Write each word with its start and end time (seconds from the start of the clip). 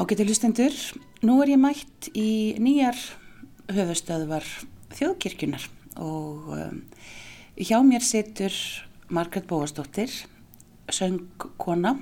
Ágæti 0.00 0.24
hlustendur, 0.24 0.72
nú 1.20 1.34
er 1.44 1.50
ég 1.52 1.58
mætt 1.60 2.06
í 2.16 2.56
nýjar 2.56 2.96
höfustöðvar 3.68 4.46
þjóðkirkjunar 4.96 5.66
og 6.00 6.46
um, 6.56 6.78
hjá 7.60 7.76
mér 7.84 8.00
situr 8.00 8.56
Margret 9.12 9.44
Bóastóttir, 9.50 10.08
söngkona, 10.88 11.98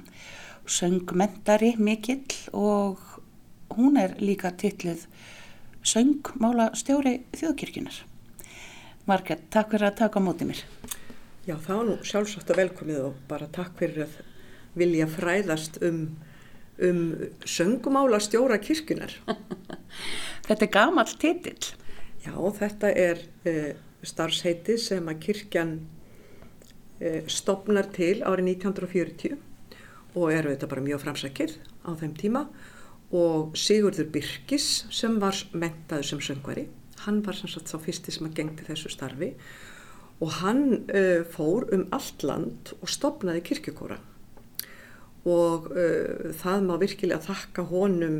söngmentari 0.63 1.73
mikill 1.75 2.39
og 2.55 3.03
hún 3.75 3.99
er 3.99 4.15
líka 4.23 4.55
titluð 4.55 5.09
söngmála 5.83 6.71
stjóri 6.79 7.17
þjóðkirkjunar. 7.35 7.99
Margret, 9.11 9.43
takk 9.51 9.75
fyrir 9.75 9.91
að 9.91 9.99
taka 10.05 10.23
á 10.23 10.27
mótið 10.29 10.53
mér. 10.53 10.63
Já, 11.51 11.59
var 11.67 11.83
nú 11.83 11.99
sjálfsagt 12.07 12.55
að 12.55 12.63
velkomið 12.63 13.05
og 13.11 13.21
bara 13.27 13.51
takk 13.51 13.75
fyrir 13.83 14.07
að 14.07 14.19
vilja 14.79 15.11
fræðast 15.11 15.83
um 15.83 16.05
um 16.85 17.03
söngumála 17.45 18.21
stjóra 18.23 18.59
kirkunar. 18.63 19.13
þetta 20.49 20.65
er 20.65 20.73
gamall 20.73 21.13
titill. 21.21 21.75
Já, 22.25 22.35
þetta 22.35 22.91
er 22.95 23.23
uh, 23.49 23.71
starfsheiti 24.07 24.79
sem 24.81 25.07
að 25.11 25.23
kirkjan 25.27 25.77
uh, 27.03 27.23
stopnar 27.31 27.91
til 27.95 28.19
árið 28.23 28.55
1940 28.59 29.39
og 30.19 30.33
er 30.33 30.49
auðvitað 30.49 30.73
bara 30.73 30.85
mjög 30.85 31.05
framsækir 31.05 31.55
á 31.87 31.91
þeim 31.99 32.15
tíma 32.19 32.45
og 33.15 33.57
Sigurður 33.57 34.11
Birkis 34.13 34.85
sem 34.93 35.17
var 35.23 35.37
mentaður 35.57 36.11
sem 36.11 36.21
söngvari, 36.21 36.67
hann 37.07 37.23
var 37.25 37.37
sem 37.39 37.49
sagt 37.49 37.71
þá 37.71 37.79
fyrsti 37.87 38.13
sem 38.13 38.29
að 38.29 38.41
gengti 38.41 38.67
þessu 38.67 38.93
starfi 38.93 39.33
og 40.19 40.35
hann 40.41 40.65
uh, 40.91 41.25
fór 41.31 41.69
um 41.75 41.87
allt 41.95 42.25
land 42.27 42.75
og 42.83 42.91
stopnaði 42.91 43.45
kirkjukóra 43.49 44.01
og 45.29 45.69
uh, 45.73 46.31
það 46.41 46.65
má 46.69 46.75
virkilega 46.81 47.21
þakka 47.27 47.67
honum 47.71 48.19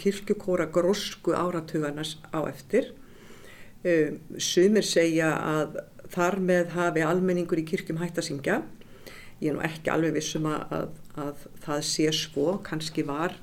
kirkjukóra 0.00 0.68
grósku 0.72 1.34
áratugarnas 1.36 2.18
á 2.28 2.44
eftir. 2.50 2.92
Uh, 3.82 4.20
sumir 4.36 4.86
segja 4.86 5.32
að 5.36 5.80
þar 6.12 6.38
með 6.44 6.74
hafi 6.76 7.04
almenningur 7.06 7.62
í 7.62 7.66
kirkjum 7.66 8.02
hægt 8.02 8.20
að 8.20 8.28
syngja. 8.28 8.60
Ég 9.42 9.50
er 9.50 9.56
nú 9.56 9.64
ekki 9.66 9.90
alveg 9.90 10.18
vissum 10.18 10.44
að, 10.50 10.60
að, 10.76 10.98
að 11.24 11.46
það 11.64 11.86
sé 11.88 12.10
svo, 12.14 12.58
kannski 12.62 13.06
var 13.08 13.34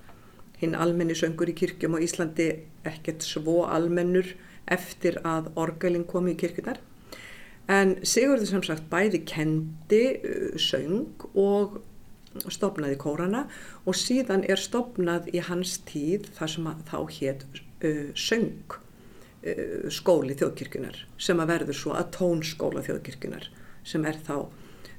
hinn 0.59 0.75
almenni 0.75 1.15
söngur 1.15 1.49
í 1.51 1.55
kirkjum 1.57 1.97
á 1.97 2.03
Íslandi 2.03 2.49
ekkert 2.87 3.25
svo 3.25 3.63
almennur 3.67 4.35
eftir 4.69 5.17
að 5.27 5.49
orgelin 5.59 6.05
komi 6.07 6.35
í 6.35 6.39
kirkjunar. 6.39 6.79
En 7.69 7.97
Sigurður 8.01 8.49
sem 8.49 8.63
sagt 8.65 8.87
bæði 8.91 9.23
kendi 9.29 10.03
uh, 10.17 10.55
söng 10.59 11.25
og 11.33 11.79
stopnaði 12.49 12.97
kórana 13.01 13.45
og 13.85 13.97
síðan 13.97 14.45
er 14.49 14.61
stopnað 14.61 15.29
í 15.33 15.41
hans 15.45 15.79
tíð 15.87 16.29
þar 16.37 16.53
sem 16.53 16.69
þá 16.89 16.97
hétt 17.17 17.45
uh, 17.55 18.11
söng 18.15 18.75
uh, 18.75 19.89
skóli 19.93 20.37
þjóðkirkunar 20.39 21.01
sem 21.17 21.41
að 21.41 21.55
verður 21.55 21.79
svo 21.81 21.95
að 21.97 22.11
tónskóla 22.19 22.85
þjóðkirkunar 22.85 23.49
sem 23.87 24.05
er 24.05 24.21
þá 24.27 24.35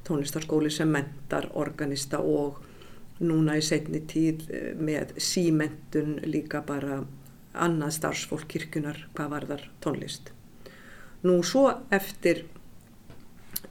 tónlistarskóli 0.08 0.73
sem 0.75 0.91
mentar 0.91 1.51
organista 1.55 2.19
og 2.25 2.58
núna 3.20 3.58
í 3.61 3.64
setni 3.64 4.03
tíð 4.11 4.47
uh, 4.48 4.69
með 4.81 5.17
símentun 5.20 6.19
líka 6.27 6.64
bara 6.67 7.03
annað 7.55 7.97
starfsfólk 7.98 8.47
kirkunar 8.51 9.05
hvað 9.14 9.33
varðar 9.34 9.64
tónlist. 9.83 10.31
Nú 11.27 11.41
svo 11.45 11.67
eftir 11.92 12.47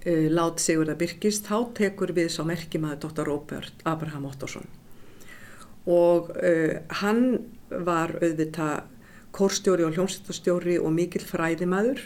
uh, 0.05 0.27
lát 0.31 0.61
Sigurða 0.61 0.97
Birkist 0.99 1.49
þá 1.49 1.73
tekur 1.77 2.13
við 2.17 2.31
sá 2.35 2.43
merkimaður 2.47 3.07
Dr. 3.07 3.25
Robert 3.31 3.83
Abraham 3.89 4.29
Ottosson 4.29 4.67
og 5.89 6.31
uh, 6.37 6.79
hann 7.01 7.23
var 7.69 8.15
auðvitað 8.19 8.87
kórstjóri 9.35 9.85
og 9.85 9.95
hljómsveitastjóri 9.95 10.77
og 10.81 10.93
mikill 10.95 11.25
fræðimaður. 11.25 12.01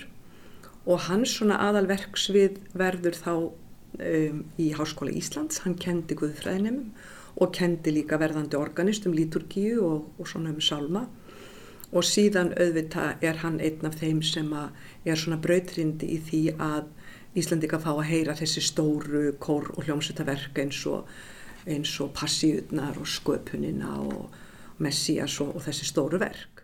Og 0.84 1.06
hans 1.08 1.38
svona 1.38 1.60
aðalverksvið 1.64 2.60
verður 2.76 3.16
þá 3.16 3.34
um, 3.40 4.40
í 4.60 4.72
Háskóla 4.76 5.14
Íslands, 5.16 5.62
hann 5.64 5.78
kendi 5.80 6.18
Guðfræðinemum 6.20 6.92
og 7.42 7.54
kendi 7.56 7.94
líka 7.96 8.20
verðandi 8.22 8.60
organist 8.60 9.08
um 9.08 9.16
liturgíu 9.16 9.80
og, 9.82 10.10
og 10.20 10.28
svona 10.30 10.52
um 10.54 10.60
salma 10.62 11.08
og 11.94 12.06
síðan 12.06 12.52
auðvitað 12.58 13.24
er 13.26 13.40
hann 13.42 13.60
einn 13.62 13.88
af 13.88 13.96
þeim 14.02 14.20
sem 14.26 14.50
er 14.54 15.18
svona 15.18 15.40
brautrindi 15.42 16.10
í 16.16 16.20
því 16.28 16.44
að 16.58 16.92
Íslandika 17.34 17.80
fá 17.82 17.92
að 17.96 18.10
heyra 18.12 18.36
þessi 18.38 18.62
stóru 18.62 19.24
kór 19.42 19.72
og 19.74 19.88
hljómsveitaverk 19.88 20.60
eins 20.62 20.84
og, 20.86 21.08
og 21.66 22.12
Passíutnar 22.14 23.00
og 23.02 23.10
Sköpunina 23.10 23.96
og 24.04 24.28
Messias 24.84 25.40
og, 25.42 25.56
og 25.58 25.66
þessi 25.66 25.90
stóru 25.90 26.22
verk. 26.22 26.62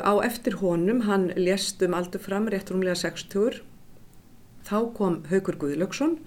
Á 0.00 0.12
eftir 0.24 0.58
honum, 0.60 1.04
hann 1.08 1.30
lést 1.36 1.82
um 1.82 1.94
aldur 1.94 2.22
fram 2.22 2.48
rétt 2.48 2.70
rúmlega 2.72 2.96
60, 2.98 3.60
þá 4.66 4.78
kom 4.96 5.20
Haugur 5.30 5.58
Guðlöksson 5.60 6.18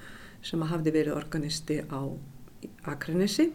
sem 0.43 0.63
hafði 0.67 0.93
verið 0.95 1.17
organisti 1.17 1.81
á 1.87 2.01
Akranesi. 2.89 3.51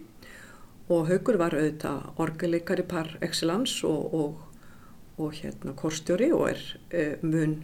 Og 0.89 1.09
Haugur 1.11 1.37
var 1.41 1.57
auðvitað 1.57 2.21
orgelikari 2.21 2.85
par 2.89 3.11
excellence 3.21 3.85
og, 3.87 4.15
og, 4.15 4.39
og 5.21 5.35
hérna 5.37 5.75
korstjóri 5.77 6.31
og 6.33 6.49
er 6.55 6.63
uh, 6.97 7.27
mun 7.27 7.59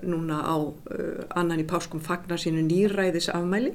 núna 0.00 0.40
á 0.40 0.56
uh, 0.56 1.24
annan 1.36 1.60
í 1.60 1.68
páskum 1.68 2.00
fagnar 2.00 2.40
sínu 2.40 2.64
nýræðis 2.64 3.28
afmæli 3.32 3.74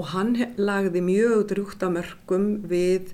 og 0.00 0.08
hann 0.14 0.36
lagði 0.56 1.02
mjög 1.04 1.42
drúgt 1.50 1.82
að 1.84 1.98
mörgum 1.98 2.46
við 2.68 3.12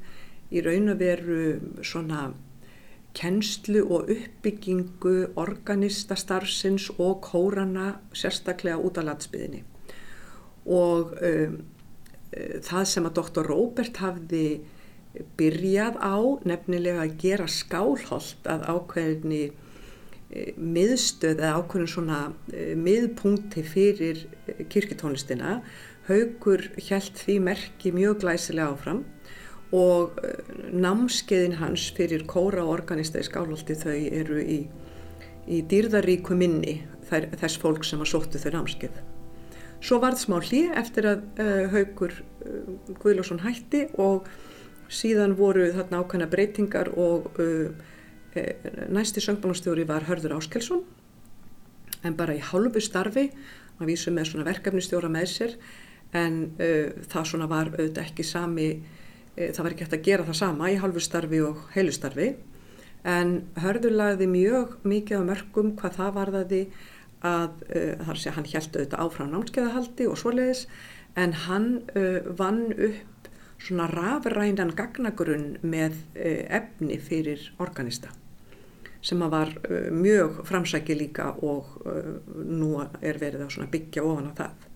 í 0.54 0.62
raun 0.62 0.92
og 0.92 1.00
veru 1.00 1.40
svona 1.82 2.28
kennslu 3.18 3.82
og 3.86 4.10
uppbyggingu 4.14 5.14
organistastarfsins 5.40 6.88
og 6.98 7.18
kórana 7.26 7.96
sérstaklega 8.14 8.78
út 8.78 9.00
á 9.00 9.02
landsbyðinni. 9.08 9.64
Og 10.68 11.14
um, 11.18 11.58
það 12.62 12.84
sem 12.92 13.08
að 13.08 13.16
doktor 13.18 13.48
Róbert 13.48 13.98
hafði 14.02 14.60
byrjað 15.38 15.98
á 15.98 16.16
nefnilega 16.46 17.06
að 17.06 17.16
gera 17.22 17.48
skálholt 17.50 18.48
að 18.50 18.66
ákveðinni 18.68 19.42
e, 19.48 19.52
miðstöð 20.54 21.40
eða 21.40 21.62
ákveðin 21.62 21.90
svona 21.90 22.18
e, 22.52 22.74
miðpunkti 22.78 23.64
fyrir 23.66 24.26
kirkitónlistina. 24.70 25.58
Haugur 26.08 26.68
held 26.76 27.16
því 27.18 27.38
merki 27.48 27.92
mjög 27.96 28.22
glæsilega 28.22 28.76
áfram 28.76 29.02
og 29.74 30.16
námskeiðin 30.72 31.58
hans 31.60 31.90
fyrir 31.96 32.24
kóra 32.28 32.64
og 32.64 32.72
organista 32.78 33.20
í 33.20 33.26
skálholti 33.26 33.76
þau 33.76 33.96
eru 33.96 34.40
í, 34.40 34.58
í 35.44 35.60
dýrðaríku 35.68 36.36
minni 36.38 36.78
þær, 37.08 37.28
þess 37.36 37.60
fólk 37.60 37.84
sem 37.84 38.00
að 38.00 38.12
sóttu 38.14 38.40
þau 38.40 38.50
námskeið. 38.56 39.00
Svo 39.84 40.00
varð 40.02 40.22
smá 40.22 40.38
hlið 40.40 40.72
eftir 40.80 41.06
að 41.06 41.24
uh, 41.38 41.66
Haugur 41.74 42.14
uh, 42.16 42.94
Guðlásson 42.98 43.44
hætti 43.44 43.84
og 44.00 44.26
síðan 44.88 45.36
voru 45.38 45.68
þarna 45.76 46.00
ákvæmna 46.02 46.30
breytingar 46.32 46.90
og 46.96 47.28
uh, 47.38 47.68
næsti 48.88 49.22
söngbánastjóri 49.24 49.84
var 49.88 50.06
Hörður 50.08 50.38
Áskelsson 50.38 50.84
en 52.06 52.16
bara 52.16 52.36
í 52.36 52.42
hálfu 52.44 52.80
starfi, 52.82 53.28
maður 53.76 53.90
vísum 53.90 54.16
með 54.16 54.30
svona 54.30 54.46
verkefnistjóra 54.46 55.08
með 55.10 55.30
sér 55.32 55.54
en 56.16 56.36
það 57.10 57.24
svona 57.26 57.48
var 57.50 57.72
auðvitað 57.72 58.04
ekki 58.04 58.24
sami 58.24 58.68
það 59.38 59.64
var 59.64 59.74
ekki 59.74 59.86
hægt 59.86 59.96
að 59.98 60.06
gera 60.08 60.28
það 60.28 60.38
sama 60.40 60.70
í 60.72 60.78
halvustarfi 60.82 61.40
og 61.46 61.64
heilustarfi 61.74 62.28
en 63.08 63.34
hörður 63.62 63.94
lagði 63.94 64.28
mjög 64.32 64.78
mikið 64.88 65.22
á 65.22 65.28
mörgum 65.28 65.74
hvað 65.78 65.98
það 65.98 66.14
varðaði 66.18 66.62
að 67.26 67.62
uh, 67.68 68.06
þar 68.08 68.22
sé 68.22 68.34
hann 68.34 68.48
held 68.48 68.78
auðvitað 68.78 69.04
áfram 69.04 69.32
námskeiðahaldi 69.34 70.08
og 70.10 70.18
svoleiðis 70.20 70.64
en 71.18 71.34
hann 71.46 71.68
uh, 71.94 72.20
vann 72.38 72.64
upp 72.72 73.30
svona 73.58 73.88
rafrænan 73.90 74.70
gagnagrunn 74.78 75.56
með 75.66 75.96
efni 76.14 76.94
fyrir 77.02 77.42
organista 77.58 78.12
sem 79.02 79.18
að 79.26 79.32
var 79.32 79.50
mjög 79.90 80.44
framsæki 80.46 80.94
líka 80.94 81.32
og 81.42 81.72
nú 82.38 82.76
er 82.78 83.18
verið 83.18 83.42
að 83.48 83.66
byggja 83.72 84.04
ofan 84.06 84.30
á 84.30 84.32
það 84.38 84.67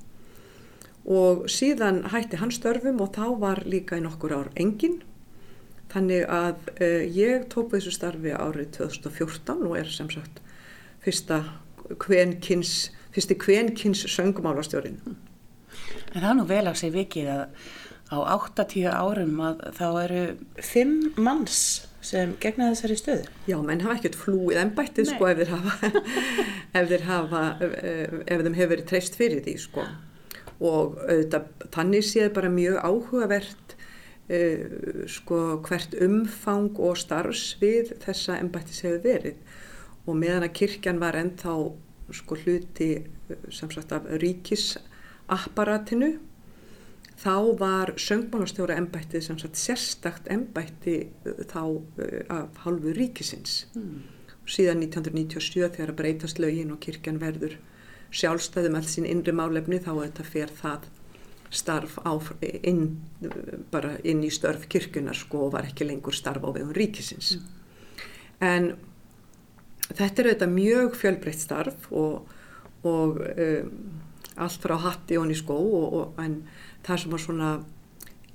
og 1.04 1.48
síðan 1.50 2.04
hætti 2.12 2.38
hann 2.38 2.54
störfum 2.54 3.00
og 3.02 3.14
þá 3.16 3.26
var 3.42 3.62
líka 3.66 3.98
í 3.98 4.04
nokkur 4.04 4.36
ár 4.36 4.52
engin 4.54 5.00
þannig 5.92 6.24
að 6.30 6.70
uh, 6.78 7.02
ég 7.04 7.48
tók 7.52 7.74
þessu 7.74 7.92
starfi 7.94 8.32
árið 8.32 8.72
2014 8.78 9.66
og 9.66 9.76
er 9.80 9.90
sem 9.90 10.10
sagt 10.12 10.40
fyrsta 11.02 11.42
kvenkins 12.00 12.92
fyrsti 13.12 13.36
kvenkins 13.36 14.06
söngumálastjórin 14.08 15.00
En 16.12 16.20
það 16.20 16.28
er 16.28 16.36
nú 16.38 16.44
vel 16.48 16.66
að 16.68 16.78
segja 16.80 16.96
vikið 16.98 17.30
að 17.32 17.70
á 18.12 18.16
8-10 18.36 18.92
árum 18.92 19.40
að 19.40 19.62
þá 19.78 19.86
eru 20.02 20.22
5 20.60 21.20
manns 21.24 21.60
sem 22.04 22.34
gegna 22.42 22.72
þessari 22.72 22.96
stöðu. 22.98 23.28
Já, 23.48 23.56
menn 23.64 23.84
hafa 23.84 23.96
ekkert 23.96 24.18
flúið 24.18 24.60
ennbættið 24.60 25.12
sko 25.12 25.28
ef 25.30 25.40
þeir 25.40 25.52
hafa 25.54 25.90
ef 26.78 26.88
þeir 26.90 27.06
hafa 27.08 27.42
ef, 27.62 27.76
ef 28.26 28.42
þeim 28.44 28.58
hefur 28.58 28.72
verið 28.74 28.88
treyst 28.90 29.16
fyrir 29.18 29.44
því 29.46 29.56
sko 29.64 29.86
og 30.62 30.98
auðvitað, 31.02 31.48
þannig 31.74 32.06
séð 32.06 32.32
bara 32.36 32.50
mjög 32.52 32.78
áhugavert 32.86 33.76
uh, 33.76 35.06
sko 35.10 35.40
hvert 35.66 35.96
umfang 36.06 36.78
og 36.78 36.98
starfsvið 37.02 37.96
þessa 38.04 38.38
ennbættis 38.40 38.82
hefur 38.86 39.02
verið 39.06 39.36
og 40.06 40.18
meðan 40.18 40.46
að 40.46 40.56
kirkjan 40.58 41.00
var 41.02 41.18
ennþá 41.18 41.56
sko 42.12 42.36
hluti 42.42 42.92
sem 43.54 43.70
sagt 43.72 43.94
af 43.94 44.08
ríkisapparatinu 44.22 46.12
þá 47.22 47.36
var 47.58 47.94
söngmálastjóra 48.00 48.76
ennbættið 48.80 49.26
sem 49.28 49.38
sagt 49.38 49.60
sérstakt 49.60 50.30
ennbætti 50.32 50.96
þá 51.50 51.62
uh, 51.62 51.82
af 52.32 52.64
halvu 52.64 52.94
ríkisins 52.96 53.66
mm. 53.74 54.00
síðan 54.46 54.82
1997 54.86 55.68
þegar 55.76 55.94
að 55.94 56.00
breytast 56.00 56.42
lögin 56.42 56.74
og 56.74 56.82
kirkjan 56.82 57.22
verður 57.22 57.58
sjálfstæðum 58.12 58.76
alls 58.78 58.96
sín 58.96 59.08
innri 59.08 59.34
málefni 59.36 59.80
þá 59.82 59.92
þetta 59.94 60.26
fer 60.28 60.52
það 60.60 60.88
starf 61.52 61.98
á, 62.00 62.12
inn, 62.64 62.86
bara 63.72 63.96
inn 64.08 64.22
í 64.24 64.30
störf 64.32 64.64
kirkunar 64.72 65.16
sko 65.16 65.46
og 65.46 65.52
var 65.56 65.68
ekki 65.68 65.84
lengur 65.84 66.16
starf 66.16 66.44
á 66.44 66.48
vegum 66.48 66.72
ríkisins. 66.76 67.34
Mm. 67.36 67.50
En 68.42 68.70
þetta 69.92 70.22
er 70.22 70.30
auðvitað 70.30 70.54
mjög 70.56 70.96
fjölbreytt 71.00 71.42
starf 71.42 71.88
og, 71.92 72.32
og 72.88 73.20
um, 73.20 73.70
allt 74.40 74.64
frá 74.64 74.78
hatti 74.80 75.18
og 75.18 75.26
hann 75.26 75.34
í 75.34 75.38
skó 75.38 75.58
og, 75.58 75.86
og, 75.98 76.20
en 76.22 76.40
það 76.86 77.02
sem 77.02 77.14
var 77.14 77.24
svona 77.26 77.50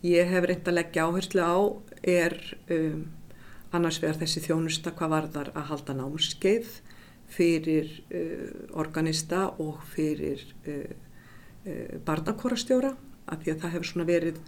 ég 0.06 0.30
hef 0.30 0.46
reynd 0.46 0.70
að 0.70 0.78
leggja 0.78 1.08
áherslu 1.08 1.42
á 1.42 1.58
er 2.06 2.38
um, 2.74 3.08
annars 3.74 3.98
vegar 4.04 4.22
þessi 4.22 4.46
þjónusta 4.46 4.94
hvað 4.96 5.14
var 5.16 5.32
þar 5.34 5.52
að 5.56 5.72
halda 5.72 5.98
námskeið 5.98 6.76
fyrir 7.32 7.90
uh, 8.08 8.78
organista 8.80 9.48
og 9.60 9.82
fyrir 9.94 10.44
uh, 10.68 10.84
uh, 11.68 11.98
barnakorastjóra 12.08 12.94
af 13.28 13.42
því 13.44 13.54
að 13.54 13.64
það 13.64 13.74
hefur 13.76 13.92
svona 13.92 14.08
verið 14.08 14.40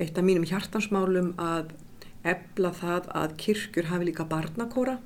eitt 0.00 0.18
af 0.18 0.26
mínum 0.26 0.46
hjartansmálum 0.48 1.32
að 1.40 1.72
ebla 2.28 2.72
það 2.76 3.08
að 3.16 3.36
kirkjur 3.40 3.88
hafi 3.88 4.10
líka 4.10 4.26
barnakora 4.28 4.98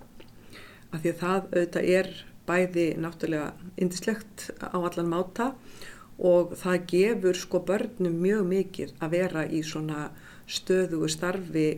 af 0.90 1.02
því 1.02 1.12
að 1.12 1.20
það 1.20 1.48
auðvitað 1.54 1.90
er 1.98 2.10
bæði 2.44 2.86
náttúrulega 3.00 3.70
indislegt 3.80 4.50
á 4.60 4.76
allan 4.76 5.10
máta 5.10 5.52
og 6.18 6.54
það 6.58 6.86
gefur 6.90 7.38
sko 7.38 7.62
börnum 7.66 8.18
mjög 8.22 8.44
mikið 8.50 8.94
að 9.02 9.14
vera 9.16 9.46
í 9.46 9.62
svona 9.66 10.08
stöðugu 10.50 11.08
starfi 11.10 11.68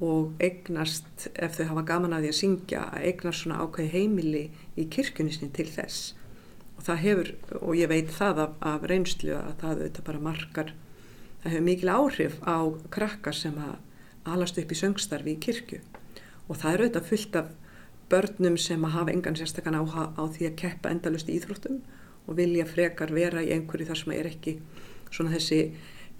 og 0.00 0.32
eignast, 0.40 1.28
ef 1.34 1.58
þau 1.58 1.66
hafa 1.74 1.84
gaman 1.90 2.16
að 2.16 2.24
því 2.24 2.32
að 2.32 2.38
syngja, 2.38 2.84
eignast 3.04 3.44
svona 3.44 3.60
ákveði 3.60 3.92
heimili 3.92 4.44
í 4.80 4.86
kirkunisni 4.92 5.50
til 5.52 5.68
þess. 5.68 6.14
Og 6.78 6.86
það 6.86 7.02
hefur, 7.04 7.30
og 7.60 7.76
ég 7.76 7.90
veit 7.92 8.12
það 8.16 8.42
af, 8.46 8.54
af 8.64 8.86
reynslu 8.88 9.34
að 9.36 9.52
það 9.60 9.74
auðvitað 9.74 10.06
bara 10.08 10.24
margar, 10.24 10.74
það 11.42 11.52
hefur 11.52 11.66
mikil 11.68 11.92
áhrif 11.92 12.38
á 12.48 12.58
krakkar 12.96 13.36
sem 13.36 13.60
að 13.60 13.76
alast 14.32 14.60
upp 14.60 14.72
í 14.72 14.80
söngstarfi 14.80 15.36
í 15.36 15.40
kirkju. 15.44 15.80
Og 16.48 16.56
það 16.56 16.72
er 16.72 16.84
auðvitað 16.84 17.10
fullt 17.12 17.40
af 17.42 17.52
börnum 18.10 18.58
sem 18.58 18.84
að 18.84 18.96
hafa 18.96 19.14
engan 19.14 19.38
sérstakann 19.38 19.78
áha 19.78 20.10
á 20.16 20.22
því 20.24 20.48
að 20.48 20.58
keppa 20.64 20.90
endalust 20.90 21.28
í 21.30 21.36
íþróttum 21.38 21.80
og 22.26 22.36
vilja 22.38 22.66
frekar 22.66 23.12
vera 23.14 23.42
í 23.44 23.52
einhverju 23.54 23.90
þar 23.90 24.00
sem 24.00 24.14
er 24.16 24.28
ekki 24.32 24.56
svona 25.10 25.34
þessi 25.36 25.60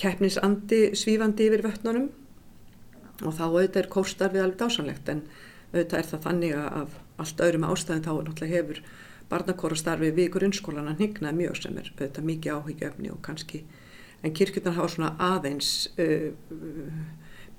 keppnisandi 0.00 0.80
svífandi 0.98 1.48
yfir 1.48 1.64
vötnunum 1.66 2.08
og 3.24 3.36
þá 3.36 3.44
auðvitað 3.46 3.82
er 3.82 3.92
kórstarfið 3.94 4.44
alveg 4.44 4.60
dásanlegt 4.60 5.12
en 5.12 5.22
auðvitað 5.72 5.98
er 6.00 6.10
það 6.10 6.26
þannig 6.26 6.56
að 6.60 6.98
allt 7.20 7.44
öðrum 7.46 7.68
ástæðin 7.68 8.04
þá 8.06 8.12
náttúrulega 8.16 8.56
hefur 8.56 8.82
barnakórastarfið 9.30 10.16
við 10.16 10.30
grunnskólan 10.34 10.90
að 10.90 11.02
hnignað 11.02 11.38
mjög 11.38 11.58
sem 11.60 11.78
er 11.78 11.90
auðvitað 11.92 12.28
mikið 12.30 12.56
áhyggjöfni 12.56 13.12
og 13.14 13.20
kannski 13.26 13.62
en 14.24 14.36
kirkjurnar 14.36 14.76
hafa 14.76 14.92
svona 14.94 15.10
aðeins 15.22 15.70
uh, 16.00 16.30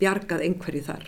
bjargað 0.01 0.45
einhverju 0.47 0.83
þar. 0.85 1.07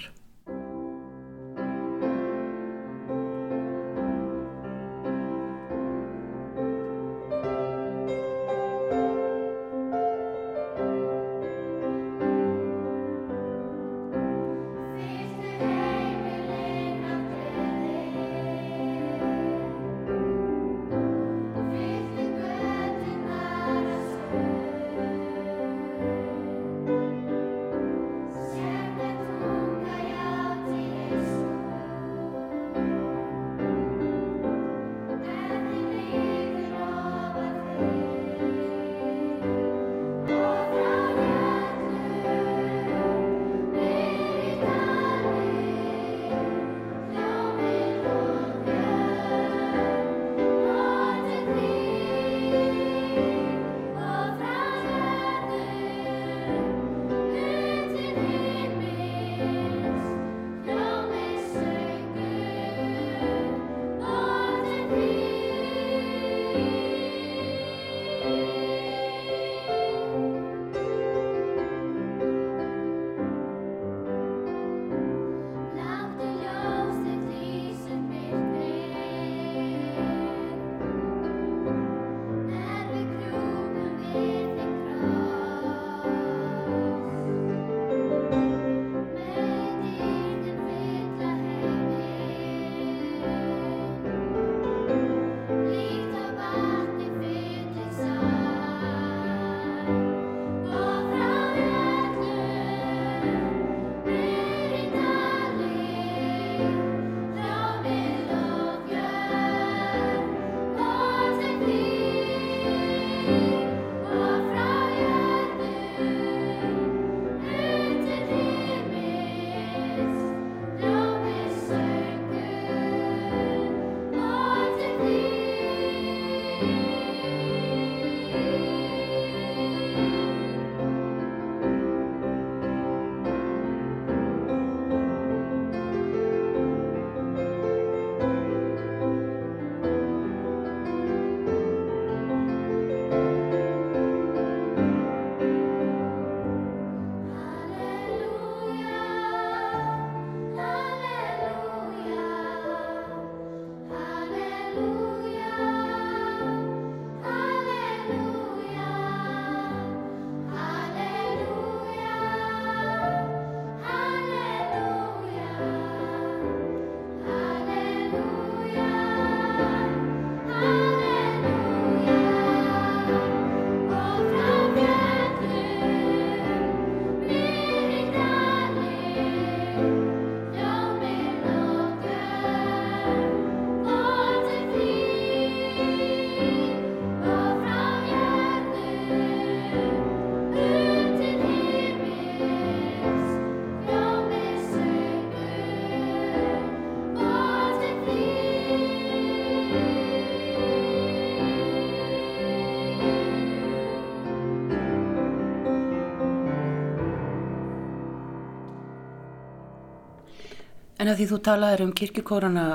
En 211.04 211.10
að 211.12 211.18
því 211.20 211.26
þú 211.34 211.38
talaður 211.44 211.82
um 211.84 211.90
kirkjukórana 212.00 212.66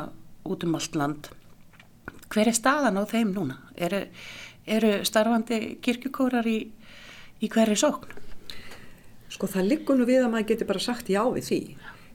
út 0.52 0.64
um 0.66 0.74
allt 0.76 0.96
land, 1.00 1.28
hver 2.28 2.50
er 2.50 2.56
staðan 2.56 2.98
á 3.00 3.08
þeim 3.08 3.30
núna? 3.32 3.54
Eru, 3.72 4.02
eru 4.68 4.90
starfandi 5.08 5.78
kirkjukórar 5.80 6.44
í, 6.44 6.58
í 7.40 7.48
hverju 7.48 7.78
sókn? 7.80 8.10
Sko 9.32 9.48
það 9.48 9.70
liggur 9.70 9.96
nú 9.96 10.04
við 10.10 10.26
að 10.26 10.34
maður 10.34 10.48
getur 10.50 10.68
bara 10.68 10.82
sagt 10.84 11.08
já 11.08 11.22
við 11.24 11.46
því. 11.46 11.60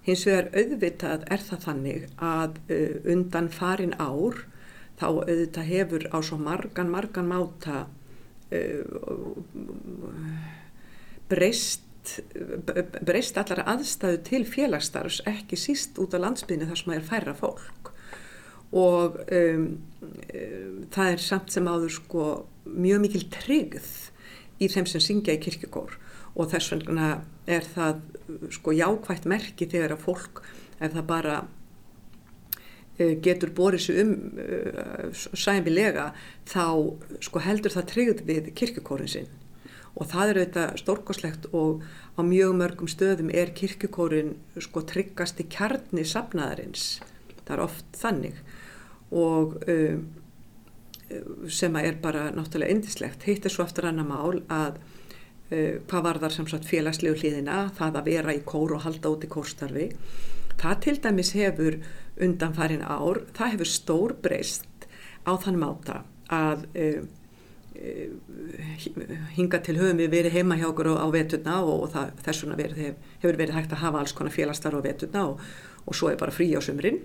Hins 0.06 0.26
vegar 0.30 0.52
auðvitað 0.54 1.26
er 1.34 1.46
það 1.48 1.66
þannig 1.66 2.06
að 2.30 2.60
uh, 2.62 2.94
undan 3.16 3.50
farin 3.58 3.96
ár 3.98 4.44
þá 5.00 5.08
auðvitað 5.08 5.72
hefur 5.72 6.06
á 6.14 6.18
svo 6.22 6.38
margan, 6.38 6.94
margan 6.94 7.32
máta 7.32 7.88
uh, 8.54 8.86
breyst 11.34 11.90
breyst 13.08 13.38
allar 13.40 13.64
aðstæðu 13.74 14.22
til 14.28 14.44
félagsstarfs 14.50 15.22
ekki 15.30 15.60
síst 15.60 16.00
út 16.02 16.16
á 16.16 16.24
landsbygðinu 16.24 16.70
þar 16.70 16.80
sem 16.80 16.92
það 16.92 17.00
er 17.00 17.10
færra 17.10 17.36
fólk. 17.38 17.92
Og 18.74 19.20
um, 19.30 19.68
um, 20.34 20.78
það 20.94 21.12
er 21.12 21.22
samt 21.22 21.54
sem 21.54 21.70
áður 21.70 21.94
sko 21.94 22.28
mjög 22.66 23.04
mikil 23.06 23.24
tryggð 23.34 23.92
í 24.64 24.70
þeim 24.72 24.88
sem 24.90 25.04
syngja 25.04 25.36
í 25.38 25.42
kirkjugór 25.44 25.98
og 26.34 26.50
þess 26.50 26.74
vegna 26.74 27.10
er 27.50 27.66
það 27.76 28.02
sko 28.56 28.74
jákvægt 28.74 29.28
merki 29.30 29.68
þegar 29.70 29.96
að 29.96 30.06
fólk 30.08 30.42
ef 30.80 30.96
það 30.96 31.06
bara 31.10 31.36
uh, 31.44 33.14
getur 33.24 33.54
borið 33.56 33.86
sér 33.86 34.02
um 34.04 34.16
uh, 34.42 35.24
sæmilega 35.38 36.10
þá 36.50 36.66
sko 37.24 37.44
heldur 37.46 37.76
það 37.76 37.90
tryggð 37.94 38.26
við 38.30 38.52
kirkjugórin 38.58 39.14
sinn 39.16 39.32
og 39.94 40.10
það 40.10 40.32
er 40.32 40.40
auðvitað 40.40 40.80
stórkoslegt 40.82 41.48
og 41.54 41.84
á 42.18 42.22
mjög 42.26 42.56
mörgum 42.58 42.90
stöðum 42.90 43.30
er 43.34 43.54
kirkjukórin 43.58 44.34
sko 44.62 44.82
tryggast 44.90 45.42
í 45.42 45.48
kjarni 45.54 46.06
safnaðarins, 46.08 46.98
það 47.44 47.56
er 47.56 47.64
oft 47.68 48.00
þannig. 48.00 48.42
Og 49.14 49.56
um, 49.70 50.04
sem 51.52 51.78
að 51.78 51.90
er 51.92 52.02
bara 52.02 52.28
náttúrulega 52.34 52.74
indislegt, 52.74 53.28
hitt 53.30 53.46
er 53.46 53.54
svo 53.54 53.68
eftir 53.68 53.86
annar 53.90 54.10
mál 54.10 54.42
að 54.50 54.80
uh, 55.54 55.78
hvað 55.86 56.06
var 56.10 56.22
þar 56.26 56.38
sem 56.40 56.50
sagt 56.50 56.70
félagslegu 56.70 57.20
hlýðina, 57.22 57.68
það 57.78 58.02
að 58.02 58.10
vera 58.10 58.34
í 58.34 58.46
kór 58.50 58.78
og 58.80 58.88
halda 58.88 59.14
út 59.14 59.28
í 59.28 59.34
kórstarfi, 59.36 59.92
það 60.58 60.80
til 60.88 61.00
dæmis 61.06 61.36
hefur 61.38 61.84
undan 62.22 62.58
farin 62.58 62.86
ár, 62.86 63.22
það 63.38 63.58
hefur 63.58 63.70
stór 63.70 64.18
breyst 64.26 64.88
á 65.30 65.38
þann 65.38 65.62
máta 65.62 66.02
að 66.34 66.66
Eh, 66.74 67.04
hinga 69.34 69.60
til 69.66 69.78
höfum 69.80 70.02
við 70.02 70.12
verið 70.14 70.36
heima 70.38 70.58
hjá 70.60 70.68
okkur 70.70 70.92
á, 70.94 71.08
vetuna 71.14 71.62
og, 71.66 71.88
og 71.88 72.20
þess 72.22 72.44
vegna 72.44 72.58
hefur 72.60 73.40
verið 73.40 73.56
hægt 73.58 73.74
að 73.74 73.84
hafa 73.86 74.04
alls 74.04 74.14
konar 74.14 74.36
félagstar 74.36 74.78
á 74.78 74.86
vetuna 74.86 75.24
og, 75.32 75.42
og 75.88 75.98
svo 75.98 76.12
er 76.12 76.20
bara 76.22 76.36
frí 76.36 76.52
á 76.54 76.62
sömurinn 76.62 77.02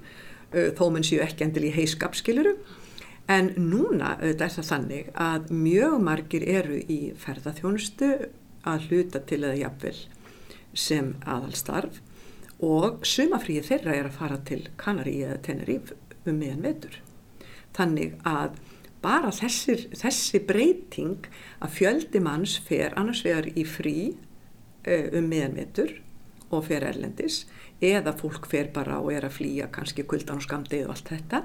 þó 0.53 0.85
menn 0.93 1.07
séu 1.07 1.23
ekki 1.25 1.47
endil 1.47 1.67
í 1.69 1.73
heiskapskiluru 1.77 2.55
en 3.29 3.51
núna 3.61 4.15
auðvitað 4.17 4.47
er 4.47 4.55
það 4.57 4.69
þannig 4.73 5.09
að 5.25 5.51
mjög 5.53 5.97
margir 6.05 6.47
eru 6.49 6.79
í 6.81 7.01
ferðarþjónustu 7.21 8.13
að 8.69 8.87
hluta 8.89 9.21
til 9.29 9.43
eða 9.43 9.59
jafnvel 9.63 9.99
sem 10.79 11.13
aðalstarf 11.29 12.01
og 12.65 13.05
sumafríið 13.07 13.69
þeirra 13.69 13.95
er 13.95 14.09
að 14.09 14.17
fara 14.19 14.39
til 14.49 14.63
Kanari 14.81 15.21
eða 15.27 15.39
Teneríf 15.47 15.93
um 16.25 16.41
meðan 16.41 16.65
vetur. 16.65 16.97
Þannig 17.77 18.17
að 18.27 18.57
bara 19.03 19.31
þessir, 19.35 19.87
þessi 19.97 20.41
breyting 20.47 21.29
að 21.63 21.75
fjöldi 21.79 22.23
manns 22.25 22.59
fer 22.67 22.97
annars 22.99 23.25
vegar 23.27 23.47
í 23.55 23.65
frí 23.69 23.99
um 24.89 25.27
meðanvetur 25.29 25.99
og 26.55 26.65
fer 26.69 26.87
erlendis 26.89 27.43
eða 27.85 28.15
fólk 28.17 28.49
fer 28.51 28.73
bara 28.75 28.99
og 29.03 29.13
er 29.15 29.27
að 29.29 29.37
flýja 29.39 29.69
kannski 29.73 30.07
kuldan 30.09 30.41
og 30.41 30.47
skamdið 30.47 30.89
og 30.89 30.97
allt 30.97 31.13
þetta. 31.13 31.43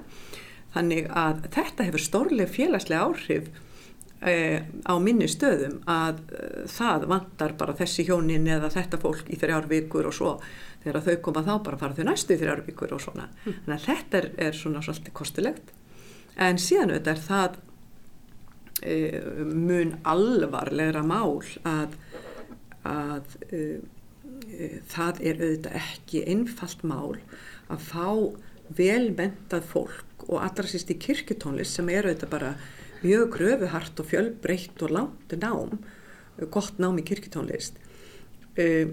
Þannig 0.73 1.11
að 1.13 1.45
þetta 1.53 1.87
hefur 1.87 2.01
stórlega 2.01 2.49
félagslega 2.49 3.05
áhrif 3.05 3.49
uh, 3.53 4.59
á 4.89 4.93
minni 5.03 5.27
stöðum 5.29 5.81
að 5.89 6.23
uh, 6.33 6.63
það 6.71 7.07
vantar 7.11 7.53
bara 7.59 7.77
þessi 7.77 8.07
hjónin 8.07 8.49
eða 8.49 8.71
þetta 8.73 9.01
fólk 9.03 9.29
í 9.29 9.37
þrjár 9.37 9.69
vikur 9.69 10.09
og 10.09 10.17
svo. 10.17 10.33
Þegar 10.83 11.05
þau 11.05 11.15
koma 11.27 11.45
þá 11.45 11.53
bara 11.67 11.81
fara 11.83 11.99
þau 11.99 12.07
næstu 12.09 12.35
í 12.35 12.41
þrjár 12.41 12.65
vikur 12.65 12.97
og 12.97 13.03
svona. 13.03 13.29
Mm. 13.43 13.61
þannig 13.61 13.77
að 13.77 13.87
þetta 13.91 14.21
er, 14.21 14.29
er 14.47 14.57
svona 14.57 14.83
svolítið 14.83 15.17
kostulegt 15.21 15.73
en 16.41 16.59
síðan 16.61 16.93
auðvitað 16.93 17.13
er 17.13 17.23
það 17.27 17.57
e, 18.81 18.95
mun 19.49 19.95
alvarlegra 20.09 21.03
mál 21.05 21.43
að, 21.67 21.97
að 22.87 23.35
e, 23.49 23.61
e, 24.49 24.69
það 24.91 25.21
er 25.21 25.43
auðvitað 25.43 25.77
ekki 25.83 26.23
einfalt 26.33 26.85
mál 26.87 27.19
að 27.71 27.85
fá 27.89 28.07
velmentað 28.73 29.67
fólk 29.69 30.27
og 30.29 30.39
allra 30.39 30.69
síst 30.69 30.91
í 30.93 30.99
kirkutónlist 31.01 31.77
sem 31.77 31.91
er 31.91 32.07
auðvitað 32.07 32.33
bara 32.33 32.53
mjög 33.03 33.33
gröfuhart 33.35 33.99
og 33.99 34.09
fjölbreytt 34.09 34.83
og 34.85 34.93
langt 34.95 35.35
nám, 35.41 35.79
gott 36.49 36.79
nám 36.79 36.99
í 36.99 37.05
kirkutónlist 37.05 37.77
e, 38.55 38.87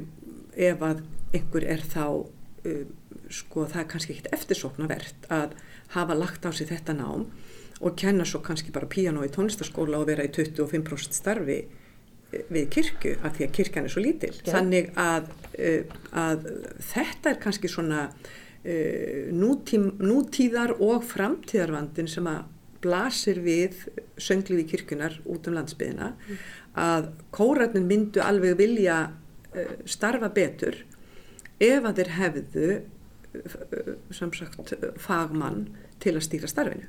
ef 0.58 0.82
að 0.82 1.04
einhver 1.32 1.66
er 1.76 1.84
þá 1.86 2.26
e, 2.66 2.82
sko 3.30 3.64
það 3.70 3.82
er 3.84 3.90
kannski 3.92 4.16
ekkit 4.16 4.32
eftirsóknavert 4.34 5.28
að 5.32 5.54
hafa 5.94 6.16
lagt 6.18 6.46
á 6.46 6.50
sig 6.54 6.68
þetta 6.70 6.94
nám 6.98 7.26
og 7.80 7.96
kenna 7.96 8.26
svo 8.28 8.42
kannski 8.44 8.72
bara 8.72 8.88
piano 8.90 9.24
í 9.24 9.30
tónlistaskóla 9.32 10.00
og 10.00 10.08
vera 10.10 10.26
í 10.26 10.32
25% 10.32 11.16
starfi 11.16 11.58
eh, 11.62 12.44
við 12.52 12.68
kirkju 12.76 13.16
af 13.24 13.36
því 13.36 13.46
að 13.46 13.54
kirkjan 13.56 13.88
er 13.88 13.94
svo 13.94 14.04
lítil. 14.04 14.32
Ja. 14.44 14.52
Þannig 14.58 14.92
að, 15.00 15.32
eh, 15.56 15.96
að 16.12 16.46
þetta 16.90 17.32
er 17.32 17.40
kannski 17.40 17.70
svona 17.72 18.02
uh, 18.10 19.30
nútím, 19.32 19.94
nútíðar 20.04 20.76
og 20.76 21.06
framtíðarvandin 21.08 22.10
sem 22.12 22.28
að 22.28 22.44
blasir 22.84 23.40
við 23.44 23.86
söngliði 24.20 24.66
kirkjunar 24.68 25.16
út 25.28 25.48
um 25.48 25.56
landsbyðina 25.56 26.12
mm. 26.12 26.44
að 26.80 27.10
kóratnin 27.32 27.88
myndu 27.88 28.22
alveg 28.24 28.56
vilja 28.60 29.00
starfa 29.88 30.30
betur 30.32 30.78
ef 31.60 31.84
að 31.84 31.98
þeir 31.98 32.10
hefðu 32.16 32.68
uh, 33.34 33.94
sem 34.14 34.32
sagt 34.36 34.74
fagmann 35.00 35.68
til 36.02 36.16
að 36.16 36.26
stýra 36.26 36.50
starfinu. 36.50 36.88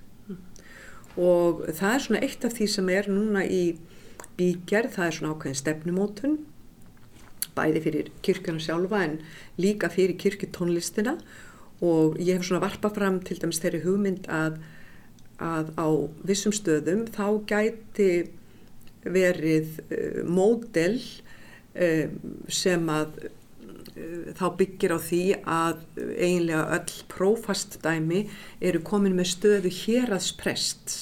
Og 1.19 1.65
það 1.75 1.93
er 1.93 2.03
svona 2.05 2.21
eitt 2.23 2.45
af 2.47 2.55
því 2.55 2.67
sem 2.71 2.89
er 2.93 3.09
núna 3.11 3.43
í 3.43 3.63
bígerð, 4.39 4.95
það 4.95 5.07
er 5.07 5.17
svona 5.17 5.33
ákveðin 5.35 5.59
stefnumótun 5.59 6.39
bæði 7.55 7.81
fyrir 7.85 8.11
kirkjana 8.25 8.63
sjálfa 8.63 9.01
en 9.05 9.17
líka 9.61 9.89
fyrir 9.91 10.17
kirkjutónlistina. 10.19 11.17
Og 11.81 12.19
ég 12.21 12.37
hef 12.37 12.45
svona 12.45 12.61
varpað 12.63 12.99
fram 12.99 13.17
til 13.25 13.39
dæmis 13.41 13.61
þeirri 13.61 13.81
hugmynd 13.85 14.29
að, 14.31 14.59
að 15.41 15.71
á 15.81 15.87
vissum 16.29 16.53
stöðum 16.53 17.07
þá 17.09 17.25
gæti 17.49 18.11
verið 19.01 19.79
uh, 19.87 20.21
módel 20.29 20.99
uh, 21.01 22.05
sem 22.47 22.91
að 22.93 23.31
þá 24.37 24.45
byggir 24.59 24.93
á 24.95 24.99
því 25.01 25.23
að 25.41 25.81
eiginlega 26.17 26.77
öll 26.77 26.95
prófastdæmi 27.11 28.21
eru 28.59 28.81
komin 28.85 29.17
með 29.17 29.31
stöðu 29.35 29.73
héraðsprest. 29.81 30.95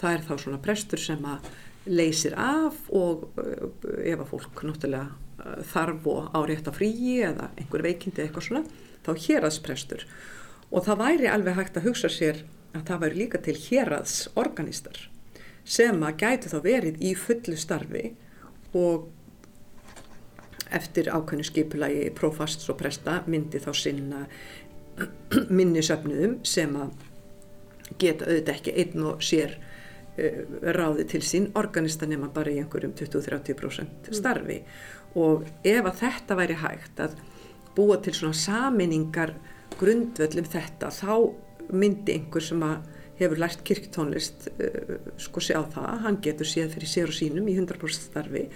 Það 0.00 0.12
er 0.12 0.26
þá 0.26 0.34
svona 0.42 0.62
prestur 0.62 1.02
sem 1.02 1.22
að 1.26 1.50
leysir 1.86 2.34
af 2.38 2.78
og 2.94 3.28
eh, 3.40 4.12
ef 4.12 4.22
að 4.22 4.30
fólk 4.32 4.64
náttúrulega 4.66 5.06
eh, 5.06 5.60
þarf 5.70 6.08
og 6.10 6.30
árétta 6.36 6.74
fríi 6.74 7.20
eða 7.28 7.50
einhver 7.56 7.86
veikindi 7.86 8.24
eitthvað 8.24 8.48
svona, 8.48 8.64
þá 9.06 9.12
héraðsprestur. 9.26 10.06
Og 10.74 10.86
það 10.86 11.02
væri 11.04 11.30
alveg 11.30 11.60
hægt 11.60 11.78
að 11.78 11.90
hugsa 11.90 12.10
sér 12.12 12.42
að 12.74 12.88
það 12.90 13.04
væri 13.04 13.20
líka 13.22 13.42
til 13.44 13.56
héraðsorganistar 13.60 15.06
sem 15.66 16.02
að 16.06 16.18
gæti 16.22 16.50
þá 16.50 16.58
verið 16.62 17.00
í 17.02 17.12
fullu 17.18 17.56
starfi 17.58 18.04
og 18.76 19.08
eftir 20.74 21.10
ákveðinu 21.12 21.46
skipulagi 21.46 22.10
prófasts 22.16 22.70
og 22.72 22.78
presta 22.80 23.20
myndi 23.30 23.60
þá 23.62 23.70
sinna 23.76 24.24
minni 25.58 25.82
söfnuðum 25.84 26.40
sem 26.46 26.74
að 26.80 26.92
geta 28.00 28.26
auðvitað 28.26 28.54
ekki 28.56 28.74
einn 28.82 29.06
og 29.06 29.24
sér 29.24 29.56
uh, 29.56 30.42
ráði 30.76 31.06
til 31.12 31.22
sín 31.24 31.50
organista 31.58 32.08
nema 32.08 32.30
bara 32.34 32.52
í 32.52 32.60
einhverjum 32.62 32.96
20-30% 32.98 34.10
mm. 34.10 34.16
starfi 34.16 34.60
mm. 34.62 35.16
og 35.22 35.46
ef 35.62 35.90
að 35.92 36.00
þetta 36.02 36.38
væri 36.40 36.58
hægt 36.62 37.04
að 37.04 37.18
búa 37.76 38.00
til 38.02 38.14
svona 38.16 38.38
saminningar 38.40 39.36
grundvöllum 39.76 40.48
þetta 40.48 40.90
þá 40.94 41.12
myndi 41.76 42.14
einhver 42.14 42.44
sem 42.44 42.62
að 42.64 42.92
hefur 43.16 43.40
lært 43.40 43.62
kirktónlist 43.66 44.50
uh, 44.56 44.96
sko 45.20 45.44
sjá 45.44 45.60
það, 45.72 45.92
hann 46.04 46.20
getur 46.24 46.48
séð 46.48 46.74
fyrir 46.76 46.90
sér 46.90 47.12
og 47.12 47.16
sínum 47.16 47.46
í 47.48 47.56
100% 47.56 48.10
starfi 48.10 48.48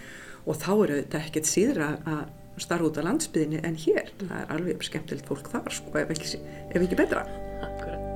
og 0.47 0.61
þá 0.61 0.71
eru 0.75 1.01
þetta 1.03 1.23
ekkert 1.25 1.51
síður 1.51 1.83
að 1.87 2.23
starfa 2.61 2.91
út 2.91 3.01
á 3.01 3.07
landsbyðinni 3.09 3.63
en 3.65 3.79
hér. 3.81 4.13
Það 4.21 4.37
er 4.41 4.55
alveg 4.57 4.85
skemmtilegt 4.87 5.31
fólk 5.31 5.53
þar 5.53 5.79
sko 5.81 6.03
ef 6.03 6.15
ekki, 6.17 6.43
ef 6.71 6.83
ekki 6.83 7.01
betra. 7.01 7.25
Akkurat. 7.65 8.11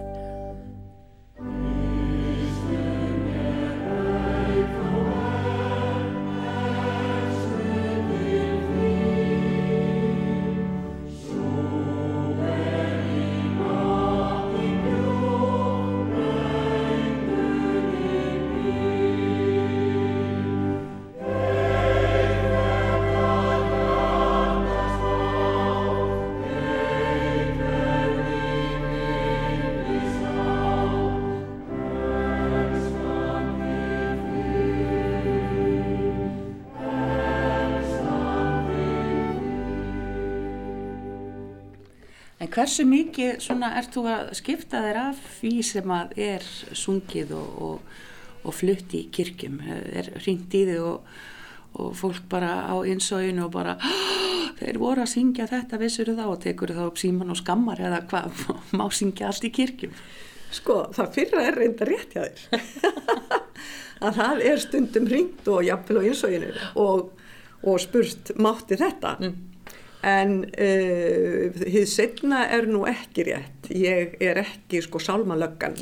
Hversu 42.55 42.85
mikið 42.87 43.39
svona 43.43 43.73
ert 43.79 43.95
þú 43.95 44.05
að 44.11 44.33
skipta 44.39 44.83
þér 44.85 44.99
af 45.09 45.23
því 45.39 45.53
sem 45.67 45.95
að 45.95 46.19
er 46.23 46.45
sungið 46.77 47.33
og, 47.35 47.55
og, 47.67 47.95
og 48.45 48.55
flutt 48.55 48.95
í 48.95 49.05
kirkjum? 49.15 49.61
Er 49.65 50.11
ringt 50.25 50.55
í 50.55 50.65
þig 50.69 50.83
og, 50.85 51.09
og 51.81 51.97
fólk 51.99 52.29
bara 52.31 52.69
á 52.71 52.75
einsóinu 52.87 53.49
og 53.49 53.55
bara 53.57 53.75
þeir 54.61 54.79
voru 54.83 55.03
að 55.05 55.15
syngja 55.17 55.49
þetta 55.51 55.81
vissur 55.83 56.13
þá 56.15 56.25
og 56.29 56.39
tekur 56.45 56.75
þá 56.77 56.85
upp 56.87 57.01
síman 57.03 57.35
og 57.35 57.41
skammar 57.41 57.83
eða 57.83 58.05
hvað? 58.11 58.45
Má 58.79 58.87
syngja 58.95 59.31
allt 59.31 59.49
í 59.49 59.53
kirkjum? 59.55 59.97
Sko 60.55 60.85
það 60.95 61.17
fyrra 61.17 61.43
er 61.49 61.59
reynda 61.59 61.89
rétt 61.89 62.15
hjá 62.15 62.23
þér. 62.29 62.69
Að 64.05 64.21
það 64.21 64.45
er 64.47 64.63
stundum 64.63 65.09
ringt 65.11 65.49
og 65.51 65.65
jafnvel 65.65 66.03
á 66.03 66.07
einsóinu 66.07 66.55
og 66.79 67.81
spurst 67.83 68.35
mátti 68.39 68.79
þetta? 68.79 69.17
Mm 69.23 69.54
en 70.05 70.35
uh, 70.45 71.63
hið 71.65 71.87
segna 71.89 72.45
er 72.53 72.69
nú 72.69 72.85
ekki 72.89 73.25
rétt. 73.31 73.71
Ég 73.73 74.19
er 74.23 74.43
ekki 74.45 74.83
sko 74.85 75.01
sálmalöggan 75.01 75.79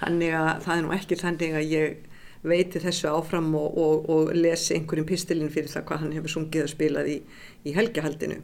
þannig 0.00 0.34
að 0.34 0.50
það 0.66 0.74
er 0.74 0.84
nú 0.84 0.94
ekki 0.96 1.20
þannig 1.20 1.56
að 1.60 1.70
ég 1.70 2.10
veiti 2.44 2.82
þessu 2.82 3.08
áfram 3.08 3.54
og, 3.56 3.78
og, 3.80 4.08
og 4.12 4.32
lesi 4.36 4.74
einhverjum 4.76 5.06
pistilinn 5.08 5.52
fyrir 5.52 5.70
það 5.72 5.86
hvað 5.88 6.02
hann 6.02 6.16
hefur 6.18 6.34
sungið 6.34 6.66
og 6.66 6.72
spilað 6.74 7.10
í, 7.14 7.18
í 7.64 7.74
helgihaldinu. 7.76 8.42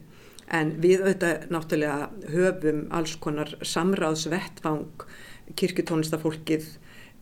En 0.51 0.73
við 0.83 1.03
auðvitað 1.05 1.51
náttúrulega 1.53 2.31
höfum 2.33 2.81
alls 2.97 3.13
konar 3.23 3.53
samráðsvettvang 3.61 5.05
kirkutónlistafólkið 5.59 6.65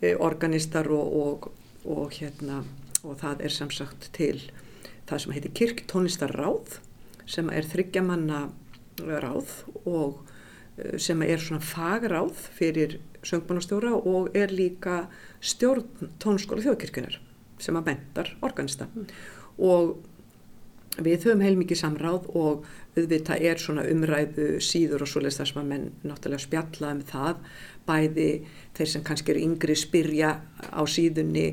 eh, 0.01 0.15
organistar 0.15 0.89
og, 0.93 1.49
og 1.83 2.15
hérna 2.15 2.63
og 3.03 3.19
það 3.19 3.43
er 3.45 3.55
samsagt 3.55 4.09
til 4.15 4.37
það 5.09 5.21
sem 5.23 5.35
heitir 5.35 5.55
kirkutónlistarráð 5.59 6.79
sem 7.29 7.49
er 7.53 7.67
þryggjamanna 7.69 8.43
ráð 9.21 9.53
og 9.85 10.19
eh, 10.77 10.97
sem 11.01 11.21
er 11.25 11.41
svona 11.43 11.63
fagráð 11.63 12.35
fyrir 12.57 12.99
söngmannastjóra 13.23 13.95
og 13.97 14.35
er 14.37 14.53
líka 14.53 15.05
stjórn 15.39 16.13
tónskóla 16.21 16.63
þjóðkirkunar 16.65 17.19
sem 17.59 17.75
að 17.75 17.89
bendar 17.91 18.31
organista 18.45 18.87
mm. 18.87 19.09
og 19.67 19.97
við 20.99 21.25
höfum 21.27 21.43
heilmikið 21.43 21.79
samráð 21.79 22.29
og 22.35 22.65
auðvitað 22.97 23.43
er 23.47 23.61
svona 23.61 23.85
umræðu 23.87 24.47
síður 24.63 25.05
og 25.05 25.11
svoleiðis 25.11 25.39
þar 25.39 25.51
sem 25.51 25.61
að 25.61 25.69
menn 25.69 25.85
náttúrulega 26.03 26.45
spjalla 26.45 26.93
um 26.95 27.03
það 27.07 27.43
bæði 27.87 28.29
þeir 28.77 28.91
sem 28.93 29.05
kannski 29.07 29.33
eru 29.33 29.45
yngri 29.47 29.75
spyrja 29.79 30.31
á 30.71 30.81
síðunni 30.89 31.47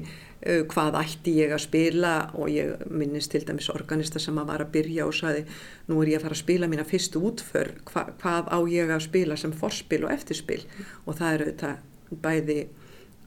hvað 0.70 0.98
ætti 1.00 1.36
ég 1.40 1.52
að 1.54 1.64
spila? 1.64 2.14
Og 2.38 2.50
ég 2.52 2.86
minnist 2.90 3.32
til 3.34 3.42
dæmis 3.46 3.70
organista 3.72 4.22
sem 4.22 4.38
að 4.38 4.50
var 4.52 4.64
að 4.64 4.72
byrja 4.76 5.06
og 5.08 5.14
saði 5.16 5.44
nú 5.90 6.00
er 6.02 6.12
ég 6.12 6.20
að 6.20 6.28
fara 6.28 6.38
að 6.38 6.42
spila 6.44 6.70
mína 6.70 6.86
fyrstu 6.86 7.22
útför. 7.26 7.72
Hva, 7.90 8.08
hvað 8.22 8.50
á 8.52 8.58
ég 8.70 8.92
að 8.94 9.06
spila 9.08 9.38
sem 9.40 9.54
forspil 9.56 10.04
og 10.06 10.14
eftirspil? 10.14 10.62
Mm. 10.66 10.90
og 11.06 11.18
það 11.18 11.34
eru 11.34 11.50
þetta 11.50 11.72
bæði 12.22 12.60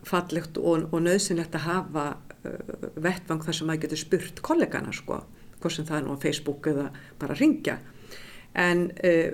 fallegt 0.08 0.58
og, 0.60 0.88
og 0.93 1.03
nöðsynlegt 1.03 1.55
að 1.60 1.67
hafa 1.67 2.05
uh, 2.15 2.89
vettvang 3.01 3.43
þar 3.43 3.58
sem 3.58 3.71
að 3.71 3.86
getur 3.86 4.01
spurt 4.01 4.41
kollegana 4.45 4.93
sko, 4.95 5.21
hvort 5.60 5.75
sem 5.75 5.88
það 5.88 5.99
er 5.99 6.05
nú 6.08 6.15
á 6.15 6.23
Facebook 6.23 6.69
eða 6.71 6.89
bara 7.19 7.38
ringja 7.39 7.79
en 8.58 8.88
uh, 9.03 9.32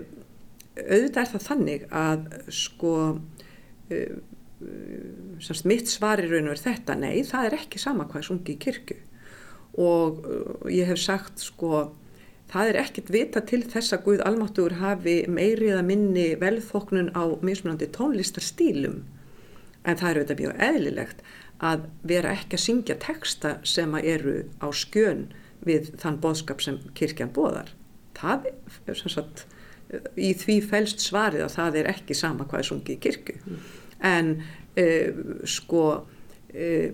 auðvitað 0.76 1.22
er 1.22 1.34
það 1.34 1.46
þannig 1.50 1.86
að 1.96 2.26
sko 2.54 2.96
uh, 3.14 4.16
semst 5.44 5.68
mitt 5.68 5.90
svar 5.92 6.22
í 6.24 6.30
raun 6.30 6.48
og 6.50 6.56
er 6.56 6.64
þetta, 6.64 6.96
nei 7.00 7.24
það 7.28 7.50
er 7.50 7.58
ekki 7.60 7.82
sama 7.82 8.08
hvað 8.10 8.28
sungi 8.30 8.56
í 8.56 8.62
kirkju. 8.62 8.98
Og 9.82 10.24
uh, 10.24 10.68
ég 10.72 10.88
hef 10.88 11.02
sagt 11.02 11.44
sko 11.44 11.90
það 12.52 12.72
er 12.72 12.82
ekkit 12.86 13.12
vita 13.12 13.42
til 13.44 13.64
þess 13.68 13.96
að 13.96 14.06
Guð 14.06 14.26
almáttugur 14.28 14.78
hafi 14.80 15.18
meirið 15.28 15.80
að 15.80 15.88
minni 15.90 16.28
velþóknun 16.40 17.12
á 17.18 17.36
mismunandi 17.44 17.90
tónlistarstílum. 17.96 19.02
En 19.86 20.00
það 20.00 20.10
er 20.10 20.20
auðvitað 20.22 20.44
mjög 20.44 20.62
eðlilegt 20.70 21.26
að 21.66 21.90
vera 22.08 22.36
ekki 22.36 22.58
að 22.58 22.66
syngja 22.66 22.96
texta 23.02 23.58
sem 23.68 23.92
að 23.96 24.08
eru 24.16 24.38
á 24.64 24.68
skjön 24.76 25.28
við 25.66 25.92
þann 26.00 26.22
boðskap 26.24 26.64
sem 26.64 26.80
kirkjan 26.98 27.34
boðar. 27.36 27.74
Það 28.16 28.50
er 28.88 29.00
sem 29.00 29.12
sagt 29.12 29.46
í 30.18 30.32
því 30.38 30.62
fælst 30.66 31.04
svarið 31.04 31.46
að 31.46 31.56
það 31.60 31.80
er 31.82 31.90
ekki 31.92 32.18
sama 32.18 32.48
hvað 32.50 32.70
sungið 32.70 32.96
í 32.96 33.02
kirkju. 33.04 33.42
Mm 33.44 33.66
en 34.06 34.36
uh, 34.38 35.42
sko 35.48 35.84
uh, 35.96 36.90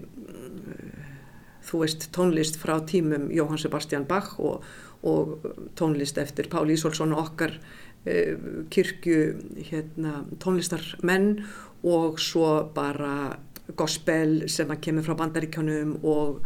þú 1.62 1.84
veist 1.84 2.10
tónlist 2.16 2.58
frá 2.62 2.80
tímum 2.88 3.30
Jóhann 3.34 3.62
Sebastian 3.62 4.08
Bach 4.10 4.34
og, 4.40 4.66
og 5.04 5.46
tónlist 5.78 6.20
eftir 6.22 6.50
Pál 6.52 6.72
Ísólfsson 6.74 7.16
og 7.16 7.26
okkar 7.28 7.58
uh, 7.58 8.66
kirkju 8.74 9.22
hérna, 9.70 10.22
tónlistarmenn 10.42 11.44
og 11.88 12.20
svo 12.22 12.72
bara 12.76 13.38
gospel 13.78 14.50
sem 14.52 14.70
að 14.72 14.84
kemur 14.88 15.06
frá 15.06 15.16
bandaríkjónum 15.20 16.00
og 16.04 16.42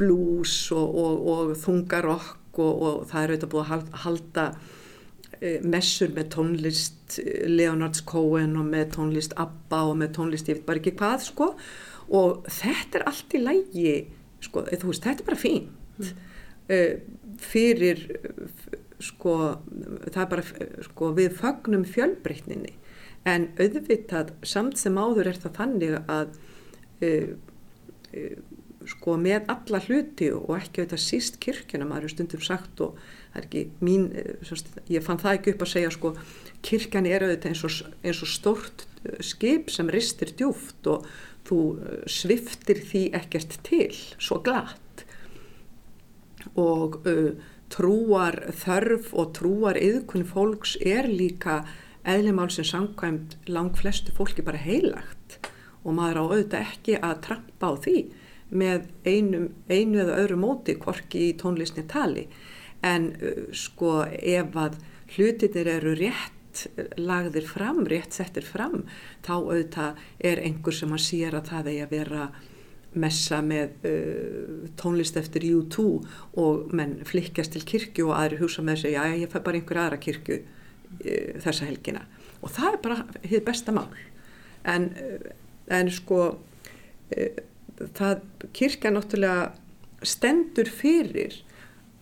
blues 0.00 0.70
og, 0.72 0.94
og, 0.96 1.26
og 1.28 1.56
þungarokk 1.60 2.36
og 2.60 3.08
það 3.08 3.22
er 3.22 3.32
auðvitað 3.32 3.52
búið 3.52 3.72
að 3.74 3.90
halda 4.04 4.44
Eh, 4.50 4.79
messur 5.40 6.10
með 6.12 6.32
tónlist 6.34 7.18
eh, 7.22 7.46
Leonards 7.48 8.02
Cohen 8.08 8.58
og 8.60 8.66
með 8.68 8.90
tónlist 8.96 9.36
Abba 9.40 9.86
og 9.88 9.96
með 10.00 10.14
tónlist 10.18 10.50
ég 10.50 10.60
veit 10.60 10.66
bara 10.68 10.82
ekki 10.82 10.96
hvað 10.98 11.24
sko. 11.30 11.52
Og 12.16 12.44
þetta 12.50 13.00
er 13.00 13.06
allt 13.08 13.36
í 13.36 13.40
lægi 13.40 13.94
sko, 14.44 14.64
þú 14.68 14.90
veist, 14.90 15.06
þetta 15.06 15.22
er 15.22 15.28
bara 15.30 15.40
fínt. 15.40 15.76
Mm. 16.00 16.28
uh, 16.72 17.26
fyrir 17.40 17.98
sko, 19.00 19.34
það 20.06 20.22
er 20.22 20.30
bara 20.30 20.44
sko, 20.86 21.10
við 21.16 21.34
fagnum 21.38 21.84
fjölbreytninni. 21.88 22.72
En 23.28 23.50
auðvitað 23.60 24.32
samt 24.48 24.80
sem 24.80 24.96
áður 24.96 25.28
er 25.30 25.40
það 25.40 25.56
þannig 25.60 25.96
að 26.00 26.34
uh, 27.04 27.30
uh, 28.16 28.36
sko 28.88 29.16
með 29.20 29.48
alla 29.52 29.80
hluti 29.84 30.30
og 30.32 30.54
ekki 30.56 30.82
auðvitað 30.82 31.04
síst 31.04 31.40
kirkjuna, 31.44 31.88
maður 31.88 32.08
er 32.08 32.14
stundum 32.14 32.44
sagt 32.44 32.80
og 32.84 33.00
það 33.30 33.40
er 33.40 33.46
ekki 33.46 33.64
mín, 33.84 34.06
eh, 34.14 34.62
ég 34.90 35.04
fann 35.06 35.20
það 35.20 35.36
ekki 35.38 35.54
upp 35.54 35.64
að 35.66 35.72
segja 35.72 35.90
sko, 35.94 36.14
kirkjan 36.66 37.06
er 37.06 37.24
auðvitað 37.24 37.52
eins 37.52 37.64
og, 37.64 37.92
eins 38.02 38.22
og 38.24 38.30
stort 38.30 38.86
eh, 39.04 39.20
skip 39.24 39.70
sem 39.70 39.90
ristir 39.90 40.34
djúft 40.36 40.90
og 40.90 41.06
þú 41.48 41.60
eh, 41.78 42.02
sviftir 42.10 42.82
því 42.90 43.04
ekkert 43.20 43.58
til, 43.66 43.92
svo 44.18 44.40
glatt. 44.44 45.06
Og 46.56 47.02
uh, 47.04 47.36
trúar 47.70 48.38
þörf 48.56 49.10
og 49.12 49.34
trúar 49.36 49.76
yðkunni 49.76 50.24
fólks 50.24 50.72
er 50.80 51.04
líka 51.04 51.60
eðlimálsinn 52.08 52.64
samkvæmt 52.64 53.36
lang 53.52 53.76
flestu 53.76 54.14
fólki 54.16 54.42
bara 54.42 54.58
heilagt. 54.58 55.36
Og 55.84 55.94
maður 55.98 56.22
á 56.24 56.24
auðvitað 56.24 56.64
ekki 56.64 56.96
að 56.96 57.20
trappa 57.26 57.70
á 57.70 57.72
því 57.84 57.98
með 58.50 58.88
einum, 59.04 59.50
einu 59.68 60.00
eða 60.02 60.16
öðru 60.24 60.40
móti 60.40 60.74
korki 60.80 61.28
í 61.28 61.36
tónlisni 61.38 61.84
tali 61.88 62.26
en 62.86 63.10
sko 63.56 64.00
ef 64.08 64.56
að 64.56 64.78
hlutinir 65.16 65.68
eru 65.68 65.94
rétt 65.98 66.64
lagðir 66.98 67.46
fram, 67.46 67.84
rétt 67.86 68.14
settir 68.16 68.46
fram 68.46 68.84
þá 69.24 69.34
auðvitað 69.36 70.00
er 70.30 70.40
einhver 70.42 70.74
sem 70.74 70.94
að 70.94 71.04
sér 71.04 71.36
að 71.38 71.50
það 71.52 71.70
eigi 71.72 71.84
að 71.84 71.92
vera 71.94 72.30
messa 72.98 73.38
með 73.44 73.84
uh, 73.86 74.70
tónlist 74.78 75.18
eftir 75.20 75.46
U2 75.46 75.84
og 76.42 76.72
menn 76.74 76.96
flikkast 77.06 77.54
til 77.54 77.62
kirkju 77.66 78.08
og 78.08 78.16
aðri 78.18 78.40
hugsa 78.40 78.64
með 78.66 78.82
sig 78.82 78.96
já 78.96 79.04
ég 79.14 79.30
fæ 79.30 79.38
bara 79.44 79.60
einhver 79.60 79.82
aðra 79.84 80.00
kirkju 80.02 80.40
uh, 80.40 81.36
þessa 81.44 81.68
helgina. 81.68 82.02
Og 82.42 82.50
það 82.50 82.72
er 82.72 82.80
bara 82.82 83.04
hitt 83.22 83.46
besta 83.46 83.74
mál. 83.76 83.86
En, 84.66 84.90
en 85.70 85.92
sko 85.94 86.20
uh, 86.34 87.40
það 87.94 88.26
kirkja 88.56 88.92
náttúrulega 88.94 89.52
stendur 90.02 90.70
fyrir 90.72 91.38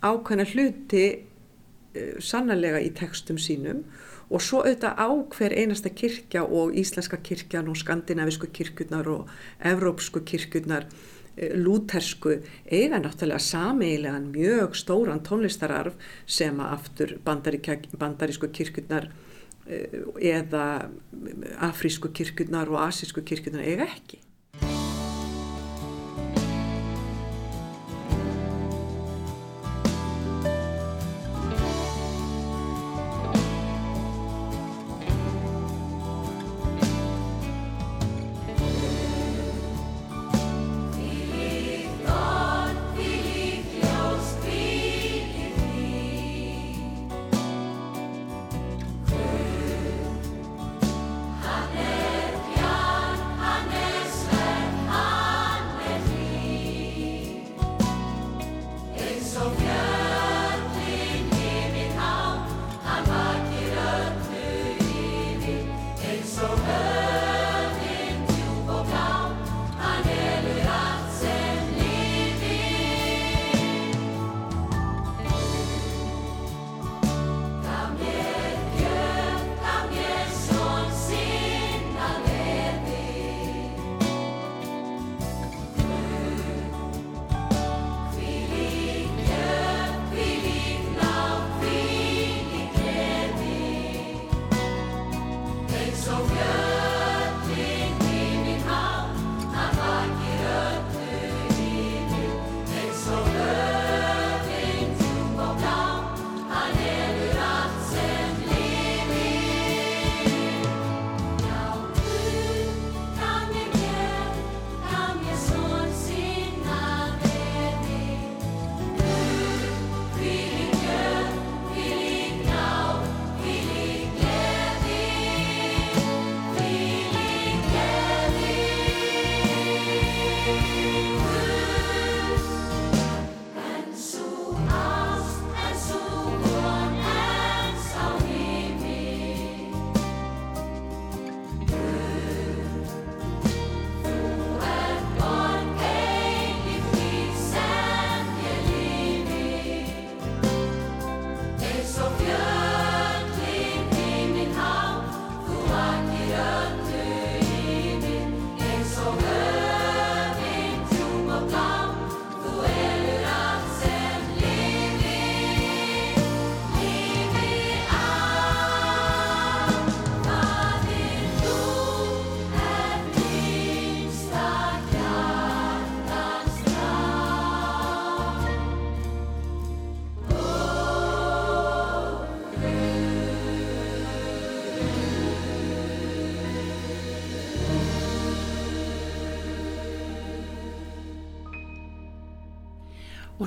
ákveðna 0.02 0.46
hluti 0.52 1.04
uh, 1.14 2.16
sannlega 2.22 2.80
í 2.84 2.92
tekstum 2.96 3.38
sínum 3.40 3.84
og 4.28 4.42
svo 4.44 4.60
auðvitað 4.60 4.98
á 5.00 5.08
hver 5.34 5.54
einasta 5.56 5.90
kirkja 5.90 6.44
og 6.44 6.74
íslenska 6.76 7.16
kirkjan 7.24 7.70
og 7.70 7.78
skandinavisku 7.80 8.50
kirkjurnar 8.52 9.08
og 9.08 9.30
evrópsku 9.64 10.22
kirkjurnar 10.28 10.88
uh, 10.88 11.54
lútersku 11.56 12.38
eiga 12.66 13.00
náttúrulega 13.00 13.40
sameigilegan 13.42 14.30
mjög 14.34 14.76
stóran 14.76 15.24
tónlistararf 15.24 15.98
sem 16.26 16.60
að 16.60 16.76
aftur 16.76 17.16
bandarísku 17.24 18.52
kirkjurnar 18.52 19.10
uh, 19.10 19.98
eða 20.20 20.64
afrísku 21.70 22.12
kirkjurnar 22.12 22.70
og 22.70 22.82
asísku 22.86 23.24
kirkjurnar 23.24 23.66
eiga 23.66 23.88
ekki. 23.88 24.22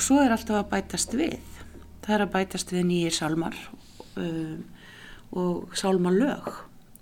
Og 0.02 0.06
svo 0.08 0.18
er 0.18 0.34
alltaf 0.34 0.58
að 0.58 0.70
bætast 0.72 1.12
við. 1.14 1.58
Það 2.02 2.14
er 2.16 2.22
að 2.24 2.32
bætast 2.34 2.72
við 2.74 2.86
nýjir 2.90 3.14
sálmar 3.14 3.58
um, 4.18 4.64
og 5.38 5.76
sálmalög 5.78 6.48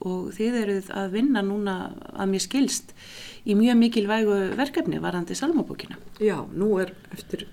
og 0.04 0.26
þið 0.36 0.58
eruð 0.60 0.90
að 1.00 1.14
vinna 1.14 1.44
núna 1.44 1.76
að 2.12 2.34
mér 2.34 2.44
skilst 2.44 2.92
í 3.48 3.56
mjög 3.56 3.80
mikilvægu 3.80 4.36
verkefni 4.60 5.00
varandi 5.00 5.38
salmabókina. 5.40 5.96
Já, 6.20 6.44
nú 6.52 6.74
er 6.84 6.92
eftir, 7.16 7.46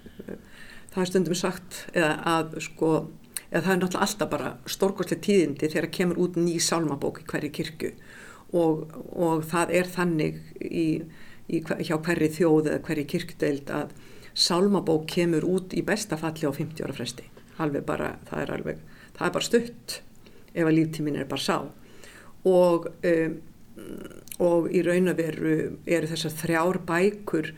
það 0.90 0.98
er 1.04 1.11
stundum 1.12 1.38
sagt 1.38 1.78
eða 1.94 2.11
að 2.32 2.59
sko, 2.66 2.90
eða 3.46 3.62
það 3.68 3.72
er 3.76 3.80
náttúrulega 3.85 4.09
alltaf 4.09 4.32
bara 4.35 4.52
stórkostlega 4.66 5.26
tíðindi 5.28 5.70
þegar 5.76 5.90
kemur 5.94 6.22
út 6.26 6.40
ný 6.42 6.56
salmabók 6.59 7.22
í 7.22 7.28
hverju 7.30 7.52
kirkju 7.61 7.92
og, 8.50 8.98
og 9.14 9.46
það 9.46 9.76
er 9.78 9.94
þannig 9.94 10.42
í, 10.59 10.87
í, 11.46 11.62
hjá 11.62 11.94
hverju 12.02 12.32
þjóð 12.40 12.72
eða 12.72 12.85
hverju 12.90 13.09
kirkdeild 13.14 13.74
að 13.78 13.94
salmabók 14.37 15.07
kemur 15.09 15.46
út 15.49 15.72
í 15.72 15.83
bestafalli 15.87 16.44
á 16.44 16.53
50 16.53 16.85
ára 16.85 16.96
fresti. 16.96 17.25
Alveg 17.62 17.87
bara, 17.88 18.16
það 18.29 18.42
er 18.42 18.53
alveg, 18.59 18.83
það 19.16 19.29
er 19.29 19.37
bara 19.38 19.49
stutt 19.49 20.01
ef 20.53 20.66
að 20.66 20.77
líftímin 20.77 21.16
er 21.20 21.29
bara 21.31 21.40
sá. 21.40 21.57
Og, 22.46 22.90
um, 23.11 23.38
og 24.44 24.68
í 24.72 24.83
raun 24.85 25.12
og 25.12 25.16
veru 25.18 25.57
eru 25.87 26.11
þessar 26.12 26.37
þrjár 26.42 26.83
bækur 26.88 27.51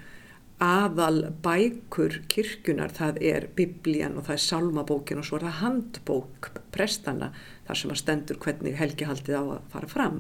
aðal 0.62 1.28
bækur 1.42 2.20
kirkjunar 2.30 2.90
það 2.94 3.20
er 3.22 3.46
biblían 3.54 4.16
og 4.18 4.26
það 4.26 4.38
er 4.38 4.44
salmabókin 4.46 5.20
og 5.20 5.26
svo 5.26 5.38
er 5.38 5.46
það 5.46 5.60
handbók 5.62 6.48
prestana 6.74 7.30
þar 7.66 7.80
sem 7.82 7.92
að 7.94 8.00
stendur 8.02 8.40
hvernig 8.42 8.78
helgihaldið 8.78 9.38
á 9.38 9.44
að 9.44 9.68
fara 9.74 9.90
fram. 9.90 10.18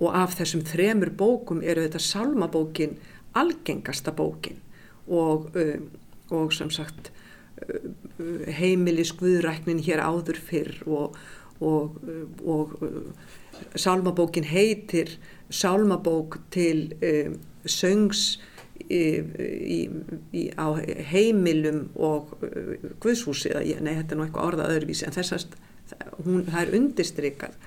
Og 0.00 0.16
af 0.16 0.36
þessum 0.40 0.64
þremur 0.66 1.12
bókum 1.16 1.62
eru 1.62 1.84
þetta 1.84 2.02
salmabókin 2.02 2.98
algengasta 3.36 4.12
bókin 4.16 4.60
og, 5.08 5.50
um, 5.54 5.88
og 6.30 6.52
sem 6.56 6.70
sagt 6.72 7.10
um, 7.68 7.94
heimilis 8.58 9.12
guðræknin 9.18 9.82
hér 9.84 10.02
áður 10.04 10.40
fyrr 10.40 10.80
og, 10.86 11.18
og, 11.60 12.00
og 12.44 12.74
Sálmabókin 13.78 14.48
heitir 14.48 15.16
Sálmabók 15.50 16.40
til 16.54 16.94
um, 17.02 17.38
söngs 17.64 18.40
í, 18.90 19.04
í, 19.20 19.78
í, 20.34 20.48
á 20.58 20.66
heimilum 21.12 21.86
og 21.94 22.34
uh, 22.42 22.74
Guðshúsi, 23.02 23.54
nei 23.80 23.94
þetta 24.00 24.14
er 24.14 24.18
nú 24.18 24.26
eitthvað 24.26 24.50
orðað 24.50 24.74
öðruvísi 24.78 25.06
en 25.08 25.16
þessast, 25.16 25.54
hún, 26.24 26.42
það 26.48 26.60
er 26.64 26.76
undirstrykað 26.80 27.62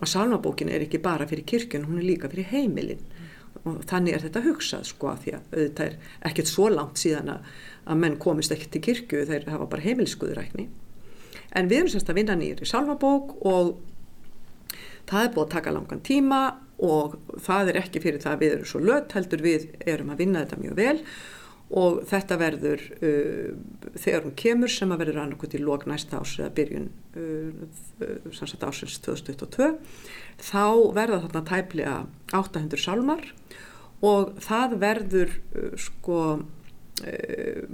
og 0.00 0.08
Sálmabókin 0.08 0.70
er 0.72 0.84
ekki 0.84 1.00
bara 1.02 1.28
fyrir 1.28 1.46
kirkjun, 1.48 1.88
hún 1.88 2.00
er 2.00 2.08
líka 2.12 2.30
fyrir 2.32 2.50
heimilin 2.52 3.02
og 3.68 3.82
þannig 3.90 4.16
er 4.16 4.24
þetta 4.26 4.44
hugsað 4.46 4.86
sko 4.88 5.10
að 5.12 5.24
því 5.24 5.34
að 5.36 5.54
auðvitað 5.56 5.86
er 5.86 6.14
ekkert 6.30 6.50
svo 6.50 6.68
langt 6.72 7.02
síðan 7.02 7.34
að, 7.34 7.50
að 7.84 8.00
menn 8.04 8.18
komist 8.22 8.54
ekki 8.54 8.70
til 8.72 8.84
kirkju 8.88 9.26
þeir 9.28 9.48
hafa 9.52 9.68
bara 9.72 9.84
heimiliskuðurækni 9.84 10.68
en 11.58 11.70
við 11.70 11.82
erum 11.82 11.92
semst 11.92 12.10
að 12.12 12.20
vinna 12.20 12.38
nýri 12.38 12.68
Sálmabók 12.68 13.34
og 13.48 13.74
það 15.10 15.24
er 15.24 15.34
búið 15.34 15.44
að 15.46 15.54
taka 15.56 15.74
langan 15.74 16.04
tíma 16.06 16.40
og 16.80 17.18
það 17.44 17.72
er 17.72 17.82
ekki 17.82 18.02
fyrir 18.02 18.22
það 18.22 18.36
að 18.36 18.44
við 18.44 18.54
erum 18.54 18.70
svo 18.70 18.80
lött 18.84 19.12
heldur 19.16 19.44
við 19.44 19.68
erum 19.84 20.14
að 20.14 20.24
vinna 20.24 20.44
þetta 20.44 20.60
mjög 20.62 20.80
vel 20.80 20.96
og 21.80 22.00
þetta 22.10 22.38
verður 22.40 22.80
uh, 22.98 23.50
þegar 23.94 24.24
hún 24.26 24.38
kemur 24.38 24.72
sem 24.74 24.90
að 24.90 25.04
verður 25.04 25.20
annarkot 25.22 25.54
í 25.54 25.60
lók 25.62 25.86
næsta 25.86 26.18
ás 26.18 26.32
eða 26.40 26.50
byrjun 26.56 26.88
uh, 27.14 27.60
sannsagt 28.34 28.66
ásins 28.66 28.98
2022 29.04 29.68
þá 30.40 30.92
verða 30.96 31.22
þarna 31.26 31.44
tæplega 31.48 31.96
800 32.36 32.82
salmar 32.82 33.24
og 34.06 34.36
það 34.42 34.76
verður 34.80 35.34
uh, 35.36 35.74
sko 35.80 36.20
uh, 36.40 37.64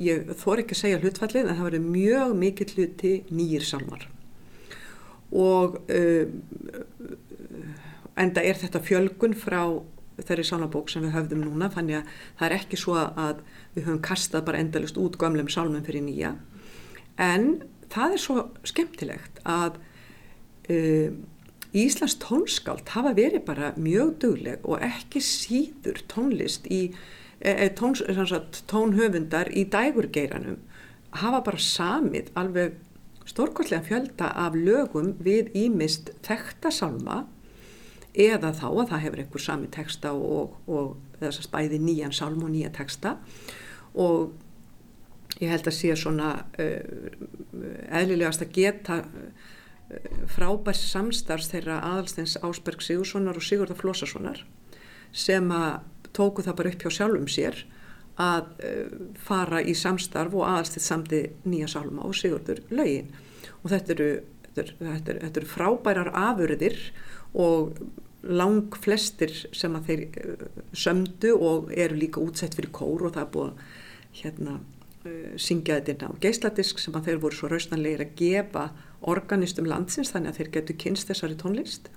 ég 0.00 0.32
þór 0.40 0.62
ekki 0.62 0.76
að 0.76 0.82
segja 0.84 1.00
hlutfallið 1.02 1.46
en 1.46 1.56
það 1.58 1.68
verður 1.68 1.92
mjög 1.92 2.34
mikill 2.38 2.72
hluti 2.74 3.14
nýjir 3.30 3.66
salmar 3.66 4.06
og 5.30 5.78
um, 5.94 6.36
enda 8.18 8.42
er 8.44 8.58
þetta 8.58 8.82
fjölgun 8.84 9.36
frá 9.38 9.62
þeirri 10.20 10.44
sálmabók 10.44 10.90
sem 10.92 11.04
við 11.04 11.14
höfðum 11.14 11.44
núna 11.46 11.70
þannig 11.72 12.00
að 12.00 12.14
það 12.38 12.46
er 12.46 12.56
ekki 12.58 12.78
svo 12.80 12.96
að 13.00 13.42
við 13.76 13.86
höfum 13.86 14.02
kastað 14.04 14.46
bara 14.48 14.62
endalust 14.62 14.98
út 15.00 15.16
gamlum 15.20 15.48
sálmum 15.48 15.84
fyrir 15.86 16.04
nýja. 16.04 16.34
En 17.20 17.62
það 17.92 18.16
er 18.16 18.22
svo 18.24 18.44
skemmtilegt 18.68 19.40
að 19.48 19.78
um, 20.68 21.22
Íslands 21.76 22.16
tónskáld 22.18 22.88
hafa 22.90 23.12
verið 23.14 23.44
bara 23.46 23.72
mjög 23.78 24.16
dugleg 24.22 24.64
og 24.66 24.82
ekki 24.82 25.22
síður 25.22 26.00
tónlist 26.10 26.66
í 26.66 26.80
e, 27.38 27.52
e, 27.52 27.68
tón, 27.78 27.94
tónhöfundar 28.70 29.52
í 29.54 29.66
dægurgeiranum 29.70 30.58
hafa 31.22 31.42
bara 31.46 31.62
samið 31.62 32.32
alveg 32.38 32.78
stórkostlega 33.30 33.86
fjölda 33.86 34.32
af 34.34 34.56
lögum 34.58 35.14
við 35.22 35.52
ímist 35.54 36.10
þektasálma 36.26 37.24
eða 38.14 38.50
þá 38.56 38.66
að 38.68 38.86
það 38.90 39.02
hefur 39.04 39.22
einhver 39.22 39.44
sami 39.44 39.70
texta 39.70 40.12
og, 40.12 40.56
og 40.66 40.96
þess 41.20 41.42
að 41.42 41.46
spæði 41.46 41.80
nýjan 41.84 42.14
sálm 42.14 42.42
og 42.42 42.50
nýja 42.50 42.72
texta. 42.74 43.16
Og 43.94 44.32
ég 45.38 45.52
held 45.52 45.70
að 45.70 45.76
sé 45.76 45.94
svona 45.98 46.32
uh, 46.58 47.14
eðlilegast 48.00 48.42
að 48.42 48.54
geta 48.56 49.00
uh, 49.04 49.50
frábærs 50.30 50.82
samstarfs 50.92 51.50
þeirra 51.50 51.80
aðalstens 51.86 52.36
Ásberg 52.46 52.82
Sigurssonar 52.84 53.38
og 53.38 53.44
Sigurðar 53.44 53.78
Flósasonar 53.80 54.44
sem 55.10 55.48
að 55.50 55.80
tóku 56.14 56.44
það 56.46 56.58
bara 56.60 56.72
upp 56.72 56.84
hjá 56.84 56.94
sjálfum 56.98 57.28
sér 57.30 57.64
að 58.20 58.50
uh, 58.66 58.98
fara 59.20 59.62
í 59.62 59.74
samstarf 59.78 60.34
og 60.36 60.46
aðalstitt 60.48 60.84
samti 60.84 61.22
nýja 61.48 61.70
sálma 61.72 62.04
og 62.06 62.16
Sigurður 62.18 62.62
lögin. 62.74 63.10
Og 63.62 63.70
þetta 63.72 63.94
eru, 63.96 64.10
þetta 64.50 64.64
eru, 64.64 65.20
þetta 65.24 65.42
eru, 65.42 65.48
frábærar 65.48 66.12
afurðir 66.18 66.78
og 67.38 67.80
lang 68.20 68.74
flestir 68.82 69.32
sem 69.56 69.78
að 69.78 69.88
þeir 69.88 70.02
uh, 70.10 70.44
sömdu 70.76 71.32
og 71.38 71.72
eru 71.72 71.98
líka 72.02 72.22
útsett 72.22 72.58
fyrir 72.58 72.74
kór 72.76 73.08
og 73.08 73.16
það 73.16 73.24
er 73.24 73.32
búið 73.36 73.64
hérna 74.20 74.58
uh, 74.60 75.32
syngja 75.40 75.80
þetta 75.86 76.10
á 76.10 76.20
geisladisk 76.22 76.82
sem 76.82 76.96
að 76.98 77.10
þeir 77.10 77.22
voru 77.24 77.40
svo 77.40 77.52
raustanlegir 77.52 78.04
að 78.04 78.16
gefa 78.20 78.68
organistum 79.00 79.68
landsins 79.70 80.12
þannig 80.12 80.32
að 80.32 80.40
þeir 80.40 80.50
getur 80.56 80.80
kynst 80.84 81.10
þessari 81.10 81.38
tónlist. 81.40 81.90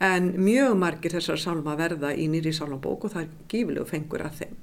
En 0.00 0.32
mjög 0.40 0.76
margir 0.80 1.12
þessar 1.12 1.40
sálma 1.40 1.76
verða 1.76 2.14
í 2.16 2.26
nýri 2.32 2.52
sálmabók 2.56 3.04
og 3.04 3.14
það 3.14 3.26
er 3.26 3.32
gífilegu 3.52 3.88
fengur 3.88 4.24
að 4.24 4.42
þeim 4.42 4.58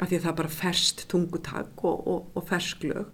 af 0.00 0.08
því 0.08 0.16
að 0.16 0.24
það 0.24 0.30
er 0.32 0.38
bara 0.40 0.54
ferst 0.58 1.04
tungutak 1.10 1.84
og, 1.86 2.08
og, 2.10 2.32
og 2.34 2.48
fersk 2.48 2.88
lög 2.90 3.12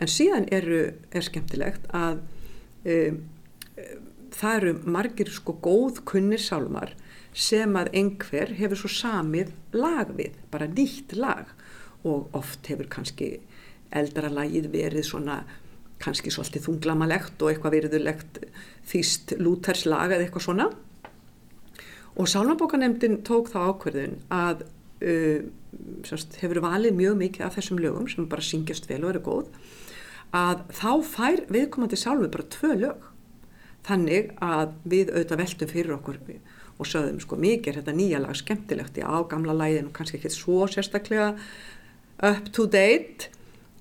En 0.00 0.08
síðan 0.08 0.48
eru, 0.54 0.80
er 1.12 1.24
skemmtilegt 1.26 1.86
að 1.92 2.22
um, 2.88 3.20
það 4.34 4.56
eru 4.56 4.74
margir 4.96 5.30
sko 5.32 5.56
góð 5.62 6.02
kunnir 6.08 6.40
sálmar 6.40 6.94
sem 7.36 7.76
að 7.78 7.92
einhver 8.00 8.54
hefur 8.58 8.80
svo 8.80 8.90
samið 8.90 9.52
lag 9.76 10.10
við, 10.16 10.38
bara 10.50 10.70
nýtt 10.70 11.14
lag. 11.18 11.50
Og 12.06 12.32
oft 12.36 12.66
hefur 12.70 12.88
kannski 12.90 13.34
eldra 13.92 14.30
lagið 14.32 14.70
verið 14.72 15.06
svona 15.06 15.42
kannski 16.00 16.32
svolítið 16.32 16.64
þunglamalegt 16.68 17.42
og 17.42 17.50
eitthvað 17.50 17.74
veriðulegt 17.76 18.38
þýst 18.88 19.34
lúterslag 19.36 20.14
eða 20.14 20.24
eitthvað 20.24 20.46
svona. 20.46 20.70
Og 22.16 22.28
Sálmabókanemdin 22.28 23.20
tók 23.26 23.50
þá 23.52 23.58
ákverðun 23.68 24.16
að 24.32 24.64
uh, 25.04 25.44
semst, 26.08 26.40
hefur 26.40 26.62
valið 26.64 26.96
mjög 26.96 27.20
mikið 27.20 27.46
af 27.46 27.58
þessum 27.58 27.82
lögum 27.84 28.08
sem 28.10 28.26
bara 28.30 28.44
syngjast 28.44 28.88
vel 28.90 29.04
og 29.04 29.12
eru 29.12 29.22
góð 29.28 29.52
að 30.36 30.62
þá 30.74 30.90
fær 31.06 31.42
viðkomandi 31.50 31.98
sálmu 31.98 32.30
bara 32.30 32.48
tvö 32.52 32.76
lög. 32.84 33.08
Þannig 33.86 34.32
að 34.44 34.74
við 34.92 35.12
auðvitað 35.14 35.40
veltum 35.40 35.70
fyrir 35.70 35.94
okkur 35.96 36.18
og 36.80 36.88
sögðum 36.88 37.20
sko 37.20 37.36
mikið 37.40 37.70
er 37.70 37.78
þetta 37.80 37.94
nýja 37.96 38.20
lag 38.22 38.36
skemmtilegt 38.38 38.98
í 39.00 39.04
ágamla 39.04 39.56
lægin 39.56 39.90
og 39.90 39.94
kannski 39.96 40.16
ekki 40.16 40.32
svo 40.32 40.64
sérstaklega 40.70 41.34
up 42.24 42.50
to 42.56 42.66
date. 42.70 43.30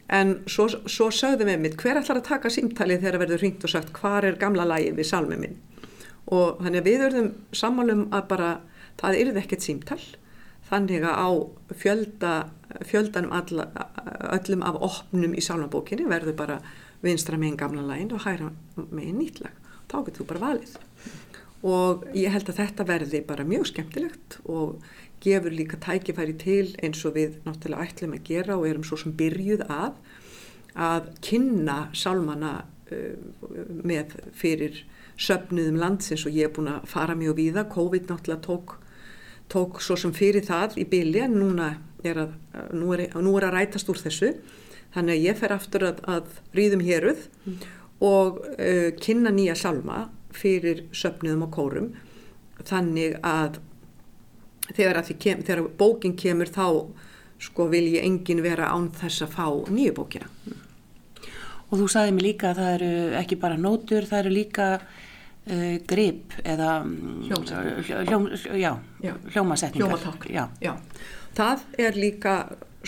En 0.09 0.39
svo, 0.49 0.65
svo 0.67 1.09
sögðum 1.13 1.51
við 1.51 1.59
mitt 1.63 1.77
hver 1.79 1.99
ætlar 1.99 2.19
að 2.19 2.29
taka 2.31 2.51
símtalið 2.51 3.03
þegar 3.03 3.21
verður 3.23 3.43
ringt 3.43 3.65
og 3.67 3.73
sagt 3.75 3.93
hvað 3.95 4.31
er 4.31 4.39
gamla 4.41 4.65
lægin 4.67 4.97
við 4.97 5.11
salmið 5.11 5.43
minn? 5.43 5.59
Og 6.33 6.57
þannig 6.63 6.81
að 6.81 6.89
við 6.89 7.03
verðum 7.03 7.29
sammálum 7.55 8.07
að 8.15 8.25
bara 8.31 8.49
það 8.99 9.19
yrði 9.21 9.43
ekkert 9.43 9.65
símtal 9.65 10.01
þannig 10.69 11.05
að 11.07 11.17
á 11.17 11.29
fjölda, 11.81 12.33
fjöldanum 12.85 13.33
alla, 13.33 13.65
öllum 14.37 14.65
af 14.65 14.77
opnum 14.85 15.33
í 15.33 15.43
salmabókinni 15.43 16.09
verður 16.09 16.37
bara 16.37 16.59
vinstra 17.01 17.39
meginn 17.39 17.57
gamla 17.59 17.85
lægin 17.85 18.13
og 18.13 18.25
hæra 18.25 18.51
meginn 18.91 19.19
nýtt 19.21 19.41
lag. 19.43 19.55
Þá 19.89 19.97
getur 20.05 20.23
þú 20.23 20.29
bara 20.33 20.45
valið. 20.45 20.77
Og 21.65 22.05
ég 22.15 22.31
held 22.31 22.49
að 22.51 22.61
þetta 22.61 22.87
verði 22.87 23.21
bara 23.27 23.47
mjög 23.47 23.67
skemmtilegt 23.71 24.39
og 24.47 24.79
gefur 25.23 25.51
líka 25.51 25.79
tækifæri 25.81 26.37
til 26.39 26.67
eins 26.79 27.01
og 27.07 27.17
við 27.17 27.39
náttúrulega 27.43 27.89
ætlum 27.89 28.15
að 28.15 28.27
gera 28.29 28.55
og 28.55 28.67
erum 28.69 28.85
svo 28.87 28.99
sem 29.01 29.15
byrjuð 29.19 29.65
að 29.67 29.97
að 30.79 31.09
kynna 31.25 31.79
sálmana 31.97 32.53
uh, 32.93 33.15
með 33.83 34.15
fyrir 34.37 34.83
söfnuðum 35.19 35.79
landsins. 35.81 36.23
Og 36.27 36.35
ég 36.37 36.47
er 36.47 36.53
búin 36.55 36.71
að 36.71 36.87
fara 36.87 37.17
mjög 37.19 37.39
víða, 37.41 37.65
COVID 37.73 38.07
náttúrulega 38.07 38.45
tók, 38.45 38.77
tók 39.49 39.81
svo 39.83 39.97
sem 39.99 40.13
fyrir 40.15 40.45
það 40.45 40.77
í 40.81 40.85
en 41.23 41.37
núna 41.39 41.69
er 42.03 42.17
að, 42.25 42.35
nú 42.73 42.93
er, 42.95 43.09
nú 43.17 43.35
er 43.37 43.49
að 43.49 43.55
rætast 43.57 43.89
úr 43.89 43.99
þessu 43.99 44.33
þannig 44.93 45.15
að 45.15 45.25
ég 45.25 45.39
fer 45.39 45.53
aftur 45.53 45.85
að, 45.89 46.03
að 46.07 46.29
ríðum 46.55 46.85
héruð 46.85 47.25
mm. 47.45 47.57
og 48.05 48.39
uh, 48.55 48.89
kynna 49.01 49.33
nýja 49.33 49.55
salma 49.55 50.07
fyrir 50.31 50.85
söfnuðum 50.95 51.47
og 51.47 51.51
kórum 51.53 51.91
þannig 52.63 53.17
að 53.25 53.59
þegar, 54.75 55.01
að 55.01 55.13
kem, 55.19 55.43
þegar 55.43 55.67
bókin 55.79 56.15
kemur 56.19 56.51
þá 56.51 56.65
sko 57.39 57.69
vil 57.71 57.85
ég 57.95 58.03
engin 58.05 58.43
vera 58.43 58.71
án 58.73 58.89
þess 58.95 59.25
að 59.25 59.35
fá 59.37 59.45
nýju 59.71 59.95
bókina 59.99 60.31
Og 61.69 61.83
þú 61.83 61.87
sagði 61.91 62.13
mig 62.15 62.25
líka 62.25 62.49
að 62.49 62.59
það 62.59 62.71
eru 62.79 62.93
ekki 63.19 63.35
bara 63.37 63.57
nótur, 63.61 64.05
það 64.09 64.23
eru 64.23 64.29
líka 64.33 64.67
uh, 65.49 65.77
grip 65.89 66.35
eða 66.43 66.81
hljómasetningar 67.27 68.05
Hljómatakk 69.75 70.29
já. 70.29 70.47
Já. 70.63 70.73
Það 71.37 71.65
er 71.77 71.99
líka 71.99 72.35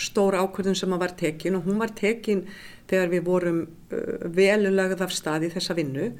stóra 0.00 0.42
ákvörðun 0.42 0.78
sem 0.78 0.94
var 0.98 1.16
tekin 1.18 1.58
og 1.58 1.68
hún 1.68 1.80
var 1.82 1.92
tekin 1.96 2.46
þegar 2.90 3.12
við 3.12 3.26
vorum 3.26 3.60
uh, 3.64 4.28
velulagð 4.36 5.06
af 5.06 5.14
stað 5.14 5.48
í 5.48 5.52
þessa 5.54 5.76
vinnu 5.78 6.12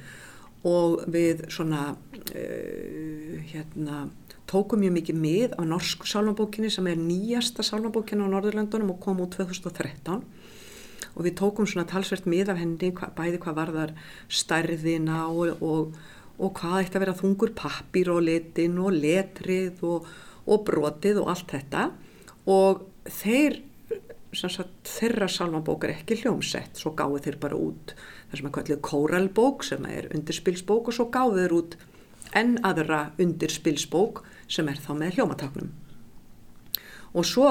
og 0.69 1.03
við 1.11 1.47
svona 1.51 1.93
uh, 1.93 3.37
hérna 3.53 4.07
tókum 4.53 4.83
mjög 4.83 4.97
mikið 4.99 5.19
mið 5.19 5.55
á 5.57 5.63
norsku 5.65 6.09
sálmabókinni 6.09 6.71
sem 6.71 6.87
er 6.91 7.01
nýjasta 7.01 7.65
sálmabókinna 7.65 8.29
á 8.29 8.33
Norðurlandunum 8.35 8.95
og 8.95 9.01
kom 9.01 9.23
út 9.25 9.39
2013 9.39 10.21
og 11.13 11.27
við 11.27 11.37
tókum 11.41 11.69
svona 11.69 11.89
talsvert 11.89 12.29
mið 12.29 12.53
af 12.53 12.61
henni 12.61 12.91
bæði 13.17 13.41
hvað 13.43 13.59
varðar 13.59 13.95
stærðina 14.33 15.25
og, 15.29 15.63
og, 15.65 15.97
og 16.39 16.55
hvað 16.59 16.79
ætti 16.81 16.99
að 16.99 17.05
vera 17.05 17.19
þungur 17.19 17.53
pappir 17.59 18.13
og 18.13 18.23
letin 18.27 18.79
og 18.81 18.97
letrið 18.97 19.85
og, 19.89 20.09
og 20.47 20.65
brotið 20.69 21.21
og 21.23 21.31
allt 21.35 21.53
þetta. 21.53 21.85
Og 22.53 22.87
þeir 23.21 23.61
sagt, 24.33 24.73
þeirra 24.89 25.29
sálmabók 25.29 25.85
er 25.85 25.97
ekki 25.99 26.23
hljómsett. 26.23 26.79
Svo 26.81 26.95
gáðu 26.97 27.21
þeir 27.27 27.39
bara 27.43 27.61
út 27.61 27.95
það 28.33 28.39
sem 28.39 28.49
er 28.49 28.57
kallið 28.57 28.83
kóralbók 28.89 29.65
sem 29.69 29.87
er 29.93 30.09
undirspilsbók 30.17 30.89
og 30.89 30.97
svo 30.97 31.09
gáðu 31.13 31.43
þeir 31.43 31.57
út 31.59 31.79
enn 32.39 32.57
aðra 32.65 33.05
undirspilsbók 33.21 34.23
sem 34.49 34.69
er 34.73 34.81
þá 34.81 34.93
með 34.97 35.19
hljómataknum 35.19 35.73
og 37.13 37.27
svo 37.29 37.49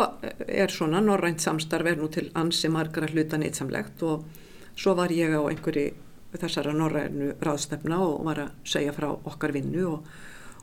er 0.47 0.73
svona 0.73 1.01
norrænt 1.05 1.43
samstarf 1.43 1.91
er 1.91 1.99
nú 1.99 2.09
til 2.09 2.29
ansi 2.37 2.69
margar 2.73 3.05
að 3.05 3.17
hluta 3.17 3.37
neitsamlegt 3.37 4.01
og 4.07 4.25
svo 4.73 4.95
var 4.97 5.13
ég 5.13 5.35
á 5.37 5.41
einhverju 5.41 5.91
þessara 6.35 6.73
norrænu 6.75 7.33
ráðstefna 7.43 7.99
og 8.05 8.21
var 8.27 8.45
að 8.45 8.53
segja 8.67 8.93
frá 8.95 9.09
okkar 9.11 9.53
vinnu 9.55 9.87
og, 9.89 10.11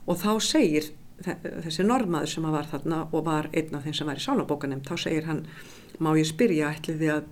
og 0.05 0.17
þá 0.21 0.31
segir 0.43 0.91
þessi 1.19 1.83
normaður 1.83 2.31
sem 2.31 2.47
var 2.47 2.69
þarna 2.71 3.01
og 3.11 3.25
var 3.27 3.49
einn 3.51 3.75
af 3.75 3.85
þeim 3.85 3.97
sem 3.97 4.07
var 4.07 4.21
í 4.21 4.23
sálabókanem 4.23 4.85
þá 4.87 4.95
segir 5.03 5.27
hann 5.27 5.43
má 5.99 6.13
ég 6.15 6.29
spyrja 6.29 6.71
ætliði 6.71 7.11
að 7.17 7.27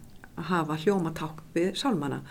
hafa 0.50 0.78
hljómaták 0.84 1.41
við 1.56 1.71
sálmana? 1.80 2.21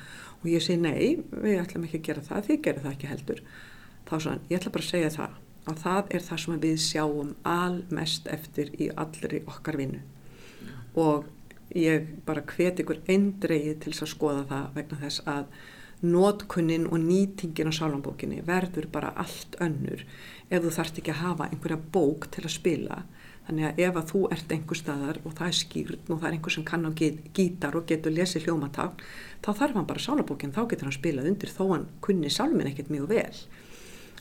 Og 0.43 0.51
ég 0.53 0.63
segi 0.63 0.79
nei, 0.83 1.17
við 1.33 1.63
ætlum 1.63 1.87
ekki 1.87 2.01
að 2.03 2.09
gera 2.09 2.27
það 2.27 2.49
þið 2.49 2.61
gerir 2.67 2.85
það 2.85 2.93
ekki 2.93 3.11
heldur. 3.11 3.41
Þá 4.07 4.17
sann, 4.23 4.43
ég 4.51 4.61
ætla 4.61 4.75
bara 4.75 4.87
að 4.87 4.93
segja 4.93 5.15
það 5.17 5.39
að 5.67 5.81
það 5.83 6.13
er 6.15 6.27
það 6.27 6.43
sem 6.43 6.61
við 6.63 6.77
sjáum 6.85 7.33
almest 7.51 8.29
eftir 8.31 8.69
í 8.79 8.91
allri 8.95 9.41
okkar 9.51 9.79
vinnu. 9.81 10.03
Og 10.95 11.27
ég 11.75 12.13
bara 12.29 12.45
hvet 12.47 12.83
ykkur 12.85 13.03
eindreið 13.11 13.81
til 13.83 13.95
að 13.97 14.13
skoða 14.13 14.45
það 14.53 14.69
vegna 14.77 15.01
þess 15.01 15.25
að 15.27 15.49
nótkunnin 16.05 16.89
og 16.91 17.01
nýtingin 17.01 17.71
á 17.71 17.75
sálambókinni 17.75 18.43
verður 18.47 18.91
bara 18.93 19.15
allt 19.17 19.57
önnur 19.65 20.05
ef 20.51 20.63
þú 20.63 20.73
þarft 20.77 21.01
ekki 21.01 21.15
að 21.15 21.23
hafa 21.23 21.49
einhverja 21.51 21.79
bók 21.93 22.29
til 22.35 22.45
að 22.45 22.57
spila 22.59 23.05
Þannig 23.47 23.67
að 23.69 23.81
ef 23.85 23.99
að 24.01 24.09
þú 24.11 24.21
ert 24.35 24.53
einhver 24.57 24.79
staðar 24.81 25.19
og 25.23 25.35
það 25.39 25.49
er 25.49 25.57
skýrt 25.61 26.09
og 26.11 26.19
það 26.19 26.27
er 26.27 26.35
einhver 26.35 26.55
sem 26.55 26.65
kann 26.67 26.87
á 26.87 26.91
gítar 26.99 27.77
og 27.79 27.85
getur 27.87 28.15
lesið 28.15 28.49
hljómatál, 28.49 28.89
þá 29.45 29.51
þarf 29.61 29.77
hann 29.79 29.87
bara 29.87 30.03
sálabókinn, 30.03 30.55
þá 30.57 30.63
getur 30.73 30.89
hann 30.89 30.97
spilað 30.97 31.29
undir 31.31 31.53
þó 31.55 31.63
hann 31.71 31.85
kunni 32.03 32.33
sálminn 32.33 32.73
ekkert 32.73 32.91
mjög 32.91 33.07
vel. 33.13 33.39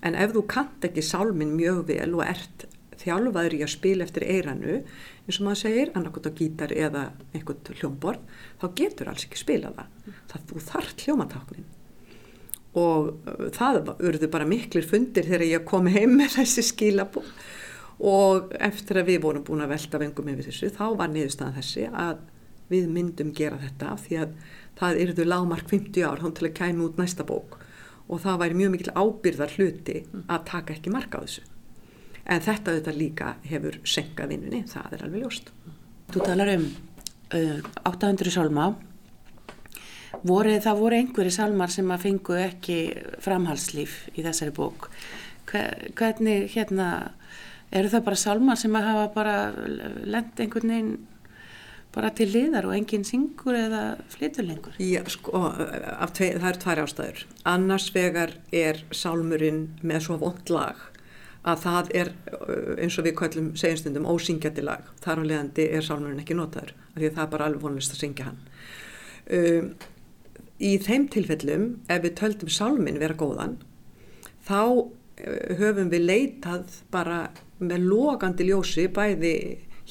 En 0.06 0.18
ef 0.22 0.36
þú 0.36 0.46
kant 0.52 0.86
ekki 0.86 1.02
sálminn 1.02 1.56
mjög 1.58 1.88
vel 1.90 2.12
og 2.14 2.22
ert 2.28 2.68
þjálfaður 3.06 3.58
í 3.58 3.62
að 3.64 3.74
spila 3.76 4.08
eftir 4.08 4.28
eiranu, 4.28 4.80
eins 5.26 5.40
og 5.40 5.48
maður 5.48 5.62
segir, 5.62 5.94
annarkot 5.96 6.30
á 6.30 6.38
gítar 6.38 6.76
eða 6.76 7.06
einhvert 7.32 7.72
hljómborð, 7.80 8.24
þá 8.62 8.66
getur 8.82 9.12
alls 9.12 9.28
ekki 9.28 9.42
spilað 9.42 9.80
það. 9.80 10.16
Það 10.32 10.48
þú 10.52 10.64
þart 10.70 11.06
hljómatáknin. 11.06 11.68
Og 12.76 13.30
það 13.56 13.94
urðu 14.04 14.30
bara 14.34 14.50
miklir 14.50 14.84
fundir 14.84 15.30
þegar 15.30 15.48
ég 15.48 15.70
kom 15.70 15.88
heim 15.88 16.18
með 16.20 16.42
þessi 16.42 16.66
skilabók 16.74 17.30
og 18.04 18.52
eftir 18.60 19.00
að 19.00 19.12
við 19.14 19.22
vorum 19.24 19.44
búin 19.48 19.64
að 19.64 19.72
velta 19.76 20.00
vengum 20.02 20.32
yfir 20.34 20.50
þessu 20.50 20.72
þá 20.76 20.86
var 21.00 21.12
niðurstaðan 21.14 21.56
þessi 21.56 21.86
að 21.92 22.24
við 22.72 22.90
myndum 22.92 23.32
gera 23.36 23.60
þetta 23.62 23.96
því 24.02 24.18
að 24.24 24.34
það 24.76 25.02
eruðu 25.04 25.28
lágmark 25.30 25.70
50 25.72 26.04
ár 26.04 26.24
þá 26.24 26.30
til 26.36 26.48
að 26.50 26.56
kæmi 26.60 26.86
út 26.88 27.00
næsta 27.00 27.26
bók 27.28 27.60
og 28.06 28.22
það 28.22 28.42
væri 28.42 28.60
mjög 28.60 28.74
mikil 28.74 28.96
ábyrðar 28.96 29.56
hluti 29.56 30.02
að 30.26 30.48
taka 30.50 30.76
ekki 30.76 30.94
marka 30.94 31.22
á 31.22 31.26
þessu 31.26 31.46
en 32.26 32.42
þetta 32.42 32.74
auðvitað 32.74 33.00
líka 33.00 33.36
hefur 33.46 33.80
senkað 33.88 34.34
vinnunni, 34.34 34.64
það 34.70 34.98
er 34.98 35.06
alveg 35.08 35.26
ljóst 35.26 35.52
Þú 36.14 36.22
talar 36.22 36.52
um 36.54 36.66
uh, 37.34 37.60
800 37.90 38.34
salma 38.34 38.70
voru, 40.26 40.56
það 40.62 40.82
voru 40.82 41.00
einhverju 41.00 41.34
salmar 41.34 41.74
sem 41.74 41.92
að 41.92 42.08
fengu 42.08 42.38
ekki 42.40 42.80
framhalslíf 43.24 44.06
í 44.16 44.26
þessari 44.26 44.56
bók 44.56 44.90
hvernig 45.50 46.50
hérna 46.56 46.88
eru 47.76 47.92
það 47.92 48.08
bara 48.08 48.20
salmar 48.20 48.60
sem 48.60 48.76
að 48.76 48.88
hafa 48.90 49.12
bara 49.16 49.36
lend 50.06 50.42
einhvern 50.42 50.74
veginn 50.74 50.96
bara 51.96 52.10
til 52.12 52.28
liðar 52.28 52.68
og 52.68 52.76
enginn 52.76 53.06
syngur 53.08 53.56
eða 53.56 53.84
flytur 54.12 54.44
lengur? 54.50 54.76
Já, 54.84 55.00
sko, 55.08 55.46
tvei, 56.12 56.34
það 56.36 56.50
er 56.50 56.58
tvær 56.60 56.82
ástæður. 56.84 57.22
Annars 57.48 57.88
vegar 57.96 58.34
er 58.52 58.82
salmurinn 58.92 59.70
með 59.80 60.10
svo 60.10 60.18
vond 60.20 60.52
lag 60.52 60.82
að 61.46 61.62
það 61.62 61.92
er, 62.02 62.12
eins 62.82 62.98
og 62.98 63.06
við 63.06 63.18
kallum 63.20 63.52
segjumstundum, 63.60 64.08
ósyngjandi 64.10 64.66
lag. 64.66 64.88
Þar 65.04 65.22
á 65.22 65.24
leðandi 65.30 65.68
er 65.78 65.86
salmurinn 65.86 66.24
ekki 66.24 66.38
notaður, 66.38 66.74
af 66.94 66.98
því 66.98 67.10
að 67.10 67.18
það 67.18 67.26
er 67.26 67.32
bara 67.36 67.50
alveg 67.50 67.66
vonlist 67.68 67.94
að 67.94 68.02
syngja 68.02 68.30
hann. 68.30 68.42
Um, 69.36 69.72
í 70.58 70.72
þeim 70.82 71.08
tilfellum, 71.14 71.66
ef 71.92 72.04
við 72.06 72.18
töldum 72.22 72.54
salmin 72.54 73.02
vera 73.02 73.18
góðan, 73.20 73.60
þá 74.46 74.62
höfum 75.60 75.90
við 75.94 76.08
leitað 76.10 76.80
bara 76.92 77.30
með 77.64 77.86
logandi 77.88 78.50
ljósi 78.50 78.88
bæði 78.92 79.36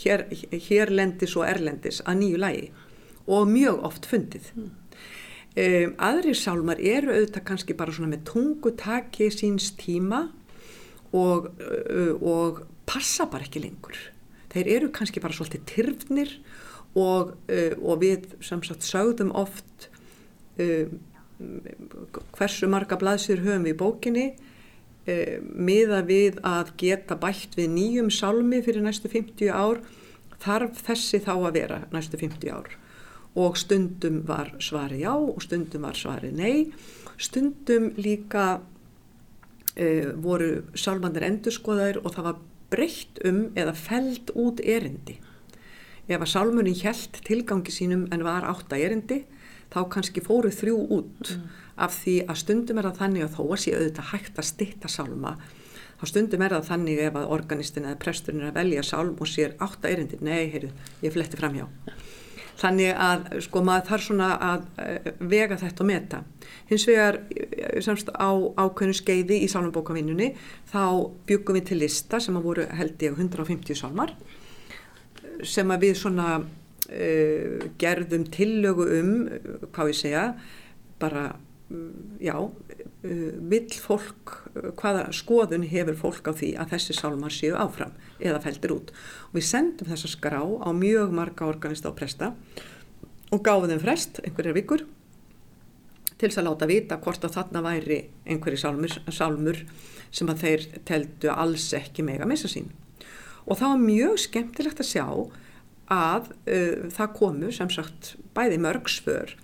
hér, 0.02 0.26
hérlendis 0.66 1.36
og 1.38 1.46
erlendis 1.48 2.02
að 2.04 2.18
nýju 2.20 2.40
lægi 2.42 2.64
og 3.24 3.46
mjög 3.48 3.84
oft 3.88 4.08
fundið. 4.10 4.50
Mm. 4.58 4.72
Um, 5.54 5.92
aðri 6.02 6.34
sálmar 6.34 6.80
eru 6.82 7.12
auðvitað 7.14 7.44
kannski 7.46 7.76
bara 7.78 7.94
svona 7.94 8.10
með 8.10 8.24
tungutaki 8.32 9.28
síns 9.30 9.70
tíma 9.78 10.26
og, 11.14 11.48
uh, 11.62 12.14
og 12.20 12.64
passa 12.88 13.28
bara 13.30 13.46
ekki 13.46 13.62
lengur. 13.64 13.96
Þeir 14.52 14.70
eru 14.76 14.92
kannski 14.94 15.22
bara 15.22 15.34
svolítið 15.34 15.66
tyrfnir 15.70 16.36
og, 16.94 17.34
uh, 17.50 17.74
og 17.80 18.02
við 18.02 18.34
sem 18.44 18.62
sagt 18.66 18.86
sögðum 18.86 19.32
oft 19.38 19.88
um, 20.58 20.98
hversu 22.36 22.68
marga 22.70 22.98
blaðsir 23.00 23.42
höfum 23.44 23.66
við 23.66 23.74
í 23.74 23.80
bókinni 23.80 24.28
um, 24.34 25.50
miða 25.70 26.04
við 26.06 26.40
að 26.46 26.74
geta 26.80 27.18
bætt 27.20 27.58
við 27.58 27.74
nýjum 27.74 28.12
sálmi 28.14 28.62
fyrir 28.64 28.84
næstu 28.84 29.10
50 29.10 29.50
ár 29.50 29.82
þarf 30.44 30.82
þessi 30.86 31.22
þá 31.24 31.34
að 31.36 31.52
vera 31.58 31.84
næstu 31.94 32.20
50 32.20 32.54
ár 32.54 32.74
og 33.34 33.56
stundum 33.58 34.22
var 34.28 34.52
svari 34.62 35.00
já 35.02 35.14
og 35.14 35.42
stundum 35.42 35.82
var 35.82 35.98
svari 35.98 36.30
nei. 36.30 36.72
Stundum 37.18 37.92
líka 37.98 38.60
uh, 39.80 40.10
voru 40.24 40.50
sálmandir 40.78 41.26
endurskoðaðir 41.28 42.00
og 42.02 42.16
það 42.16 42.28
var 42.30 42.42
breytt 42.74 43.20
um 43.28 43.44
eða 43.58 43.74
feld 43.78 44.32
út 44.34 44.62
erindi. 44.64 45.18
Ef 46.08 46.20
að 46.20 46.32
sálmunin 46.34 46.76
hjælt 46.76 47.22
tilgangi 47.24 47.72
sínum 47.72 48.08
en 48.12 48.24
var 48.26 48.44
átta 48.48 48.76
erindi 48.76 49.22
þá 49.72 49.84
kannski 49.90 50.22
fóru 50.24 50.50
þrjú 50.52 50.78
út 50.98 51.34
mm. 51.34 51.44
af 51.86 51.94
því 52.02 52.16
að 52.28 52.40
stundum 52.42 52.80
er 52.80 52.90
það 52.90 53.00
þannig 53.00 53.24
að 53.24 53.36
þó 53.36 53.44
að 53.44 53.60
sé 53.62 53.74
auðvitað 53.74 54.10
hægt 54.12 54.40
að 54.40 54.50
stitta 54.50 54.90
sálma 54.92 55.32
þá 56.00 56.10
stundum 56.10 56.44
er 56.44 56.54
það 56.56 56.68
þannig 56.68 57.02
ef 57.06 57.16
að 57.18 57.30
organistin 57.36 57.86
eða 57.88 58.00
presturinn 58.02 58.44
er 58.44 58.50
að 58.50 58.58
velja 58.60 58.84
sálm 58.86 59.14
og 59.16 59.30
sér 59.30 59.54
átta 59.64 59.90
erindi, 59.90 60.18
nei, 60.24 60.50
heyrðu, 60.52 60.72
ég 61.04 61.14
fletti 61.14 61.40
fram 61.40 61.56
hjá. 61.56 61.66
Þannig 62.64 62.94
að 62.96 63.24
sko 63.44 63.60
maður 63.66 63.88
þarf 63.90 64.06
svona 64.06 64.28
að 64.40 64.62
uh, 64.80 65.08
vega 65.28 65.58
þetta 65.60 65.84
og 65.84 65.88
meta. 65.90 66.20
Hins 66.70 66.86
vegar 66.88 67.20
eh, 67.28 67.80
semst 67.84 68.08
á 68.16 68.32
ákveðinu 68.32 68.96
skeiði 68.96 69.42
í 69.44 69.50
sálmabókavinnunni 69.52 70.30
þá 70.72 70.84
byggum 71.28 71.58
við 71.58 71.66
til 71.70 71.80
lista 71.82 72.20
sem 72.24 72.38
að 72.38 72.46
voru 72.48 72.66
held 72.72 73.04
ég 73.04 73.18
150 73.18 73.76
sálmar 73.76 74.14
sem 75.44 75.72
að 75.74 75.88
við 75.88 75.98
svona 75.98 76.28
uh, 76.40 77.64
gerðum 77.80 78.28
tillögu 78.32 78.86
um, 79.00 79.16
hvað 79.74 79.90
við 79.90 79.98
segja, 80.00 80.28
bara 81.02 81.32
já, 82.22 82.36
vill 83.04 83.78
fólk, 83.84 84.34
hvaða 84.80 85.08
skoðun 85.14 85.66
hefur 85.68 85.98
fólk 85.98 86.30
á 86.30 86.32
því 86.32 86.50
að 86.62 86.74
þessi 86.74 86.96
sálmar 86.96 87.34
séu 87.34 87.56
áfram 87.58 87.92
eða 88.18 88.42
feldir 88.44 88.74
út. 88.74 88.92
Og 89.30 89.38
við 89.38 89.48
sendum 89.50 89.90
þessa 89.90 90.10
skrá 90.12 90.40
á 90.40 90.68
mjög 90.76 91.14
marga 91.16 91.48
organista 91.48 91.90
og 91.90 91.98
presta 91.98 92.32
og 93.34 93.42
gáðum 93.44 93.74
þeim 93.74 93.82
frest, 93.82 94.20
einhverjar 94.24 94.56
vikur, 94.56 94.86
til 96.14 96.30
þess 96.30 96.40
að 96.40 96.48
láta 96.48 96.70
vita 96.70 96.98
hvort 97.02 97.24
að 97.26 97.36
þarna 97.36 97.62
væri 97.64 97.98
einhverji 98.24 98.62
sálmur, 98.62 98.96
sálmur 99.10 99.62
sem 100.14 100.30
að 100.30 100.44
þeir 100.44 100.66
teldu 100.86 101.32
alls 101.34 101.72
ekki 101.76 102.04
mega 102.06 102.28
missa 102.28 102.48
sín. 102.50 102.70
Og 103.44 103.58
það 103.58 103.74
var 103.74 103.82
mjög 103.82 104.20
skemmtilegt 104.22 104.80
að 104.80 104.92
sjá 104.92 105.06
að 105.92 106.30
uh, 106.48 106.86
það 106.94 107.16
komu 107.18 107.50
sem 107.52 107.72
sagt 107.72 108.14
bæði 108.36 108.60
mörg 108.62 108.88
svör 108.88 109.34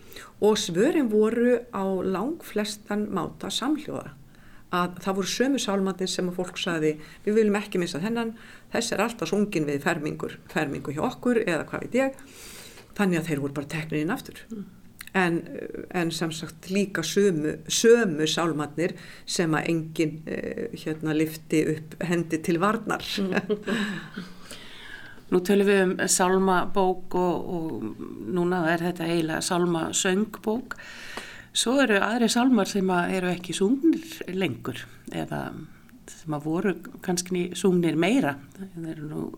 og 0.40 0.58
svörin 0.58 1.10
voru 1.12 1.58
á 1.74 1.84
lang 2.04 2.40
flestan 2.44 3.08
máta 3.14 3.50
samhljóða. 3.52 4.16
Að 4.70 4.98
það 5.02 5.16
voru 5.18 5.30
sömu 5.30 5.58
sálmandir 5.58 6.10
sem 6.10 6.28
að 6.30 6.36
fólk 6.38 6.58
saði 6.62 6.92
við 7.24 7.40
viljum 7.40 7.58
ekki 7.58 7.80
missa 7.82 7.98
þennan. 8.02 8.36
Þess 8.70 8.94
er 8.94 9.04
alltaf 9.04 9.30
sungin 9.32 9.66
við 9.66 9.82
fermingur 9.82 10.36
fermingu 10.52 10.94
hjá 10.94 11.02
okkur 11.08 11.42
eða 11.42 11.64
hvað 11.70 11.86
veit 11.86 11.96
ég. 11.98 12.20
Þannig 12.94 13.18
að 13.18 13.30
þeir 13.30 13.42
voru 13.42 13.56
bara 13.56 13.72
teknir 13.74 14.04
inn 14.04 14.14
aftur. 14.14 14.44
Mm. 14.50 14.68
en, 15.12 15.40
en 15.90 16.10
sem 16.14 16.32
sagt 16.32 16.70
líka 16.70 17.02
sömu, 17.02 17.56
sömu 17.66 18.26
sálmandir 18.30 18.94
sem 19.26 19.54
að 19.58 19.70
enginn 19.72 20.20
uh, 20.22 20.66
hérna 20.84 21.16
lifti 21.16 21.64
upp 21.74 21.96
hendi 22.06 22.38
til 22.46 22.60
varnar 22.62 23.02
Nú 25.30 25.38
tölum 25.46 25.68
við 25.68 25.80
um 25.84 25.92
salmabók 26.10 27.14
og, 27.18 27.50
og 27.56 28.04
núna 28.34 28.64
er 28.72 28.82
þetta 28.88 29.06
eiginlega 29.06 29.44
salmasöngbók. 29.46 30.74
Svo 31.50 31.76
eru 31.82 31.98
aðri 32.02 32.28
salmar 32.30 32.70
sem 32.70 32.90
eru 32.90 33.30
ekki 33.30 33.54
sungnir 33.54 34.34
lengur 34.34 34.82
eða 35.10 35.50
sem 36.10 36.34
að 36.34 36.46
voru 36.46 36.74
kannski 37.04 37.48
sungnir 37.58 37.98
meira. 37.98 38.34
Er 38.82 39.00
nú, 39.02 39.28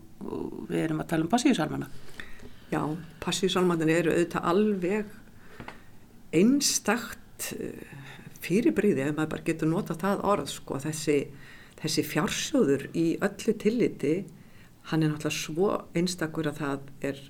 við 0.69 0.79
erum 0.87 1.03
að 1.03 1.11
tala 1.13 1.27
um 1.27 1.31
passíusalmana. 1.31 1.89
Já, 2.73 2.81
passíusalmana 3.21 3.89
eru 3.93 4.13
auðvitað 4.15 4.49
alveg 4.49 5.11
einstakt 6.33 7.51
eh, 7.53 7.89
fyrirbríði 8.43 9.05
ef 9.05 9.17
maður 9.17 9.33
bara 9.35 9.47
getur 9.47 9.69
nota 9.69 9.97
það 9.99 10.23
orð 10.33 10.49
sko 10.51 10.79
þessi, 10.81 11.17
þessi 11.81 12.05
fjársjóður 12.09 12.87
í 12.97 13.05
öllu 13.23 13.55
tilliti 13.61 14.15
hann 14.91 15.03
er 15.03 15.13
náttúrulega 15.13 15.37
svo 15.37 15.69
einstakur 15.95 16.49
að 16.51 16.59
það, 16.61 16.89
er, 17.09 17.21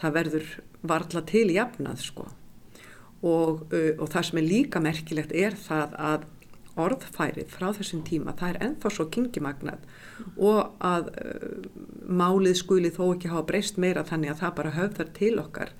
það 0.00 0.16
verður 0.18 0.54
varla 0.84 1.24
til 1.28 1.46
jafnað 1.52 2.04
sko. 2.04 2.28
og, 3.24 3.66
uh, 3.72 3.92
og 3.98 4.08
það 4.12 4.28
sem 4.28 4.40
er 4.40 4.48
líka 4.48 4.80
merkilegt 4.84 5.32
er 5.32 5.56
það 5.56 5.98
að 5.98 6.30
orðfærið 6.74 7.52
frá 7.54 7.68
þessum 7.76 8.02
tíma 8.06 8.34
það 8.36 8.54
er 8.54 8.62
ennþá 8.66 8.90
svo 8.90 9.06
kingimagnað 9.14 9.84
og 10.36 10.74
að 10.82 11.10
uh, 11.12 11.68
málið 12.08 12.58
skuli 12.60 12.90
þó 12.94 13.04
ekki 13.12 13.30
hafa 13.32 13.46
breyst 13.50 13.78
meira 13.78 14.04
þannig 14.06 14.34
að 14.34 14.40
það 14.42 14.56
bara 14.58 14.74
höfðar 14.78 15.12
til 15.16 15.36
okkar 15.42 15.74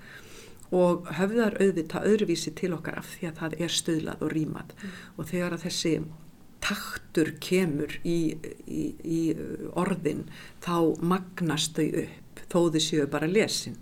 og 0.75 1.09
höfðar 1.19 1.57
auðvitað 1.61 2.07
öðruvísi 2.09 2.53
til 2.57 2.73
okkar 2.75 2.97
af 3.01 3.11
því 3.13 3.29
að 3.29 3.41
það 3.41 3.57
er 3.65 3.75
stöðlað 3.75 4.23
og 4.25 4.31
rýmað 4.33 4.71
mm. 4.73 4.95
og 5.15 5.29
þegar 5.29 5.57
að 5.57 5.65
þessi 5.67 5.93
taktur 6.63 7.33
kemur 7.43 7.97
í, 8.03 8.35
í, 8.65 8.85
í 9.03 9.19
orðin 9.77 10.25
þá 10.63 10.95
magnast 11.01 11.75
þau 11.77 12.05
upp 12.05 12.45
þó 12.51 12.59
þau 12.73 12.81
séu 12.83 13.07
bara 13.11 13.29
lesin. 13.29 13.77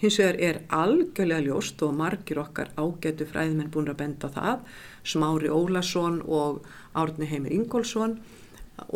Hins 0.00 0.16
vegar 0.16 0.38
er 0.40 0.58
algjörlega 0.72 1.44
ljóst 1.44 1.82
og 1.84 1.92
margir 1.96 2.40
okkar 2.40 2.70
ágætu 2.80 3.26
fræðmenn 3.28 3.70
búin 3.72 3.90
að 3.92 3.98
benda 4.00 4.30
það, 4.32 4.62
Smári 5.04 5.50
Ólason 5.52 6.22
og 6.24 6.62
Árni 6.96 7.28
Heimir 7.28 7.52
Ingólfsson 7.52 8.16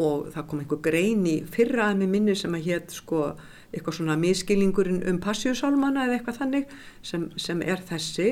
og 0.01 0.31
það 0.33 0.47
kom 0.49 0.63
einhver 0.63 0.81
grein 0.85 1.27
í 1.29 1.35
fyrra 1.53 1.91
að 1.91 2.01
með 2.01 2.15
minni 2.15 2.37
sem 2.41 2.57
að 2.57 2.71
hétt 2.71 2.95
sko 2.97 3.27
eitthvað 3.75 3.99
svona 3.99 4.17
miskilingurinn 4.17 5.03
um 5.11 5.21
passjúsálmana 5.21 6.07
eða 6.07 6.17
eitthvað 6.17 6.41
þannig 6.41 6.75
sem, 7.05 7.29
sem 7.37 7.61
er 7.63 7.85
þessi. 7.85 8.31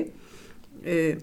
Uh, 0.82 1.20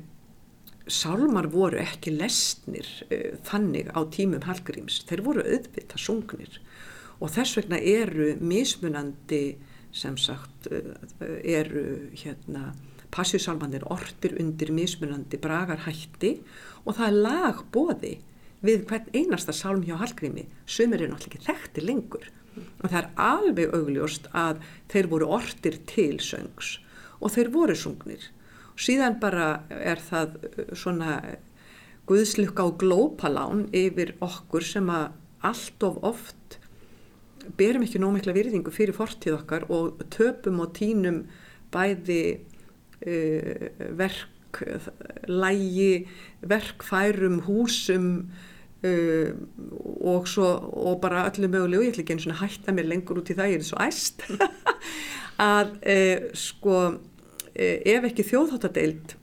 sálmar 0.90 1.48
voru 1.54 1.80
ekki 1.82 2.14
lesnir 2.18 2.88
uh, 3.10 3.38
þannig 3.48 3.92
á 3.94 4.00
tímum 4.14 4.46
Hallgríms, 4.46 5.04
þeir 5.10 5.26
voru 5.26 5.46
auðvitað 5.46 6.04
sungnir. 6.06 6.60
Og 7.20 7.34
þess 7.36 7.58
vegna 7.60 7.80
eru 7.80 8.34
mismunandi 8.40 9.58
sem 9.96 10.16
sagt 10.20 10.70
uh, 10.72 10.96
eru 11.44 12.12
hérna 12.18 12.74
passjúsálmanir 13.14 13.86
ortir 13.90 14.36
undir 14.42 14.72
mismunandi 14.74 15.40
bragarhætti. 15.42 16.36
Og 16.86 16.98
það 16.98 17.08
er 17.08 17.22
lagbóði 17.26 18.16
við 18.66 18.84
hvern 18.90 19.14
einasta 19.16 19.56
sálm 19.56 19.86
hjá 19.88 19.96
Hallgrími. 20.00 20.46
Sem 20.66 20.94
er 20.94 21.08
náttúrulega 21.08 21.32
ekki 21.32 21.46
þekkti 21.48 21.86
lengur. 21.86 22.28
Og 22.82 22.90
það 22.90 23.00
er 23.02 23.10
alveg 23.24 23.76
augljóst 23.78 24.28
að 24.36 24.62
þeir 24.92 25.10
voru 25.14 25.32
ortir 25.40 25.80
til 25.90 26.20
söngs. 26.24 26.78
Og 27.20 27.34
þeir 27.36 27.52
voru 27.54 27.76
sungnir 27.78 28.30
síðan 28.80 29.20
bara 29.22 29.50
er 29.70 30.02
það 30.04 30.36
uh, 30.40 30.74
svona 30.78 31.20
guðslukka 32.10 32.66
og 32.66 32.80
glópalán 32.82 33.68
yfir 33.76 34.16
okkur 34.26 34.66
sem 34.66 34.90
að 34.90 35.12
allt 35.46 35.86
of 35.86 36.00
oft 36.04 36.58
berum 37.58 37.86
ekki 37.86 38.02
nómikla 38.02 38.34
virðingu 38.36 38.74
fyrir 38.74 38.98
fortíð 38.98 39.40
okkar 39.40 39.68
og 39.74 40.02
töpum 40.14 40.60
og 40.64 40.74
tínum 40.78 41.24
bæði 41.74 42.22
uh, 43.06 43.66
verk, 44.00 44.64
lægi, 45.30 46.08
verkfærum, 46.42 47.44
húsum 47.46 48.08
uh, 48.84 49.30
og, 50.02 50.28
svo, 50.30 50.50
og 50.90 50.98
bara 51.04 51.28
öllu 51.30 51.52
mögulegu, 51.52 51.86
ég 51.86 51.94
ætla 51.94 52.06
ekki 52.06 52.18
einu 52.18 52.26
svona 52.26 52.42
hætta 52.42 52.76
mér 52.76 52.90
lengur 52.90 53.22
út 53.22 53.30
í 53.30 53.38
það, 53.38 53.54
ég 53.54 53.62
er 53.62 53.70
svo 53.70 53.82
æst. 53.86 54.26
Að 55.50 55.78
uh, 55.78 56.28
sko 56.36 56.80
Eh, 56.90 57.09
ef 57.60 58.06
ekki 58.10 58.26
þjóðháttadeild 58.28 59.16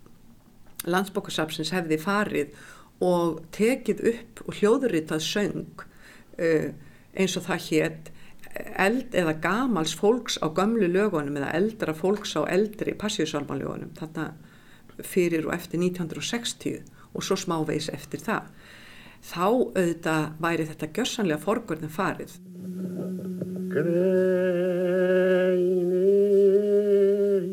landsbókarsapsins 0.86 1.72
hefði 1.74 1.98
farið 2.02 2.66
og 3.04 3.40
tekið 3.56 4.02
upp 4.12 4.42
og 4.46 4.58
hljóðuritað 4.58 5.24
söng 5.24 5.86
uh, 6.40 6.68
eins 7.16 7.36
og 7.36 7.46
það 7.48 7.66
hétt 7.70 8.12
eld 8.80 9.14
eða 9.16 9.34
gamals 9.44 9.92
fólks 9.96 10.38
á 10.40 10.48
gamlu 10.56 10.88
lögunum 10.88 11.36
eða 11.36 11.54
eldra 11.58 11.92
fólks 11.96 12.36
á 12.40 12.48
eldri 12.48 12.94
passíusalmanlögunum 12.96 13.92
þarna 13.98 14.30
fyrir 15.04 15.46
og 15.48 15.54
eftir 15.56 15.80
1960 15.82 16.80
og 17.12 17.24
svo 17.24 17.36
smávegis 17.40 17.88
eftir 17.92 18.20
það. 18.24 18.44
Þá 19.26 19.44
auðvitað 19.46 20.24
væri 20.44 20.68
þetta 20.70 20.92
gjörsanlega 20.98 21.42
forgörðin 21.42 21.96
farið. 21.96 22.32
Greinir 23.72 24.06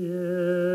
ég 0.03 0.72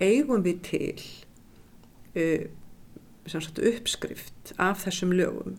eigum 0.00 0.44
við 0.44 0.62
til 0.66 1.02
uh, 2.16 2.46
uppskrift 3.70 4.54
af 4.58 4.84
þessum 4.86 5.12
lögum. 5.14 5.58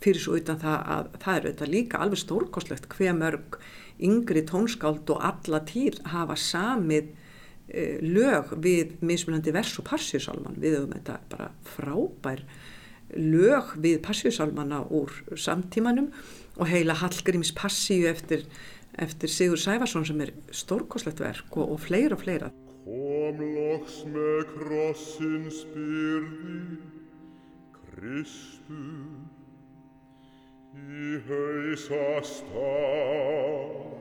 Fyrir 0.00 0.22
svo 0.22 0.38
utan 0.38 0.60
það 0.62 0.78
að 0.94 1.08
það 1.20 1.34
er 1.34 1.46
auðvitað 1.46 1.72
líka 1.74 2.00
alveg 2.00 2.22
stórkoslegt 2.22 2.88
hver 2.94 3.16
mörg 3.18 3.58
yngri 4.00 4.46
tónskáld 4.48 5.10
og 5.12 5.24
alla 5.26 5.60
týr 5.68 5.98
hafa 6.08 6.38
samið 6.40 7.10
uh, 7.10 7.96
lög 8.00 8.54
við 8.64 8.96
mismunandi 9.04 9.52
vers 9.54 9.76
og 9.82 9.88
passíusalman 9.90 10.60
við 10.60 10.78
höfum 10.78 10.96
þetta 10.96 11.18
bara 11.32 11.50
frábær 11.74 12.44
lög 13.16 13.74
við 13.82 14.00
passíusalmana 14.06 14.84
úr 14.86 15.12
samtímanum 15.34 16.12
og 16.56 16.68
heila 16.70 16.94
Hallgríms 16.94 17.50
passíu 17.56 18.06
eftir, 18.10 18.46
eftir 18.94 19.32
Sigur 19.32 19.58
Sæfarsson 19.58 20.06
sem 20.06 20.20
er 20.24 20.32
stórkoslegt 20.54 21.20
verk 21.20 21.56
og, 21.56 21.74
og 21.74 21.80
fleira 21.82 22.16
og 22.16 22.24
fleira 22.24 22.52
með 24.08 24.44
krossin 24.54 25.50
spyrði 25.52 26.60
Kristur 27.74 29.28
í 30.80 31.20
hausastaf. 31.28 32.50
Nakin 33.80 33.99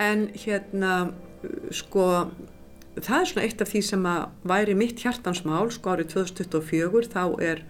en 0.00 0.28
hérna 0.34 1.12
sko 1.74 2.06
það 2.96 3.18
er 3.18 3.28
svona 3.30 3.44
eitt 3.46 3.62
af 3.64 3.70
því 3.72 3.82
sem 3.86 4.08
að 4.08 4.24
væri 4.48 4.74
mitt 4.76 5.00
hjartansmál 5.00 5.70
sko 5.72 5.94
árið 5.94 6.12
2024 6.16 7.12
þá 7.12 7.22
er 7.40 7.62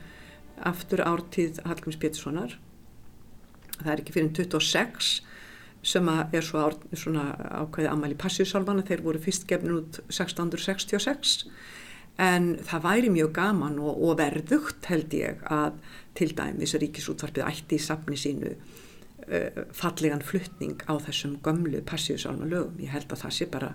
aftur 0.63 1.03
ártíð 1.07 1.61
Hallgríms 1.67 1.99
Péturssonar. 1.99 2.57
Það 3.79 3.93
er 3.93 4.03
ekki 4.03 4.15
fyrir 4.15 4.33
26 4.39 5.13
sem 5.83 6.09
að 6.11 6.37
er 6.39 6.47
svo 6.47 6.63
ár, 6.63 6.77
svona 6.95 7.33
ákvæði 7.65 7.91
Amali 7.91 8.19
Passíusálfana 8.19 8.85
þeir 8.87 9.03
voru 9.03 9.23
fyrst 9.23 9.49
gefnir 9.51 9.81
út 9.81 9.99
1666 10.07 11.49
en 12.23 12.53
það 12.63 12.85
væri 12.85 13.11
mjög 13.11 13.33
gaman 13.35 13.81
og, 13.83 13.97
og 13.97 14.19
verðugt 14.21 14.87
held 14.91 15.15
ég 15.17 15.43
að 15.51 15.81
til 16.19 16.31
dæmis 16.39 16.77
að 16.77 16.85
Ríkisútvarpið 16.85 17.49
ætti 17.49 17.81
í 17.81 17.83
safni 17.83 18.19
sínu 18.21 18.55
fallegan 19.77 20.25
fluttning 20.25 20.83
á 20.89 20.95
þessum 21.03 21.39
gömlu 21.45 21.83
passíusálma 21.87 22.49
lögum. 22.49 22.81
Ég 22.83 22.93
held 22.95 23.13
að 23.13 23.25
það 23.25 23.37
sé 23.37 23.49
bara 23.53 23.73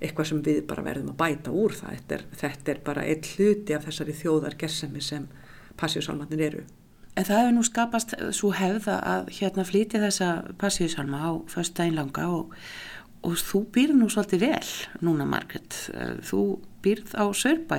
eitthvað 0.00 0.28
sem 0.30 0.42
við 0.44 0.62
bara 0.68 0.84
verðum 0.84 1.12
að 1.14 1.20
bæta 1.22 1.52
úr 1.56 1.74
það. 1.76 1.94
Þetta 1.96 2.16
er, 2.16 2.24
þetta 2.42 2.72
er 2.72 2.82
bara 2.86 3.06
eitt 3.06 3.30
hluti 3.36 3.76
af 3.76 3.86
þessari 3.88 4.16
þjóðargersemi 4.20 5.04
sem 5.04 5.28
passíusálmanir 5.80 6.44
eru. 6.50 6.66
En 7.16 7.24
það 7.24 7.40
hefur 7.40 7.54
nú 7.56 7.64
skapast 7.64 8.12
svo 8.36 8.50
hefða 8.52 8.98
að 9.08 9.30
hérna 9.38 9.64
flíti 9.64 10.00
þessa 10.02 10.30
passíusálma 10.60 11.20
á 11.24 11.30
förstæðin 11.48 11.96
langa 11.96 12.26
og, 12.28 12.52
og 13.24 13.38
þú 13.40 13.62
býr 13.72 13.94
nú 13.96 14.10
svolítið 14.12 14.44
vel 14.50 14.72
núna 15.00 15.24
Margret. 15.28 15.78
Þú 16.28 16.42
býrð 16.84 17.16
á 17.16 17.24
Sörbæ. 17.32 17.78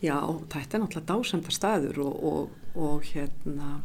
Já, 0.00 0.16
þetta 0.48 0.78
er 0.78 0.84
náttúrulega 0.84 1.08
dásamta 1.10 1.52
staður 1.52 1.98
og, 2.06 2.22
og, 2.30 2.54
og 2.78 3.02
hérna 3.10 3.80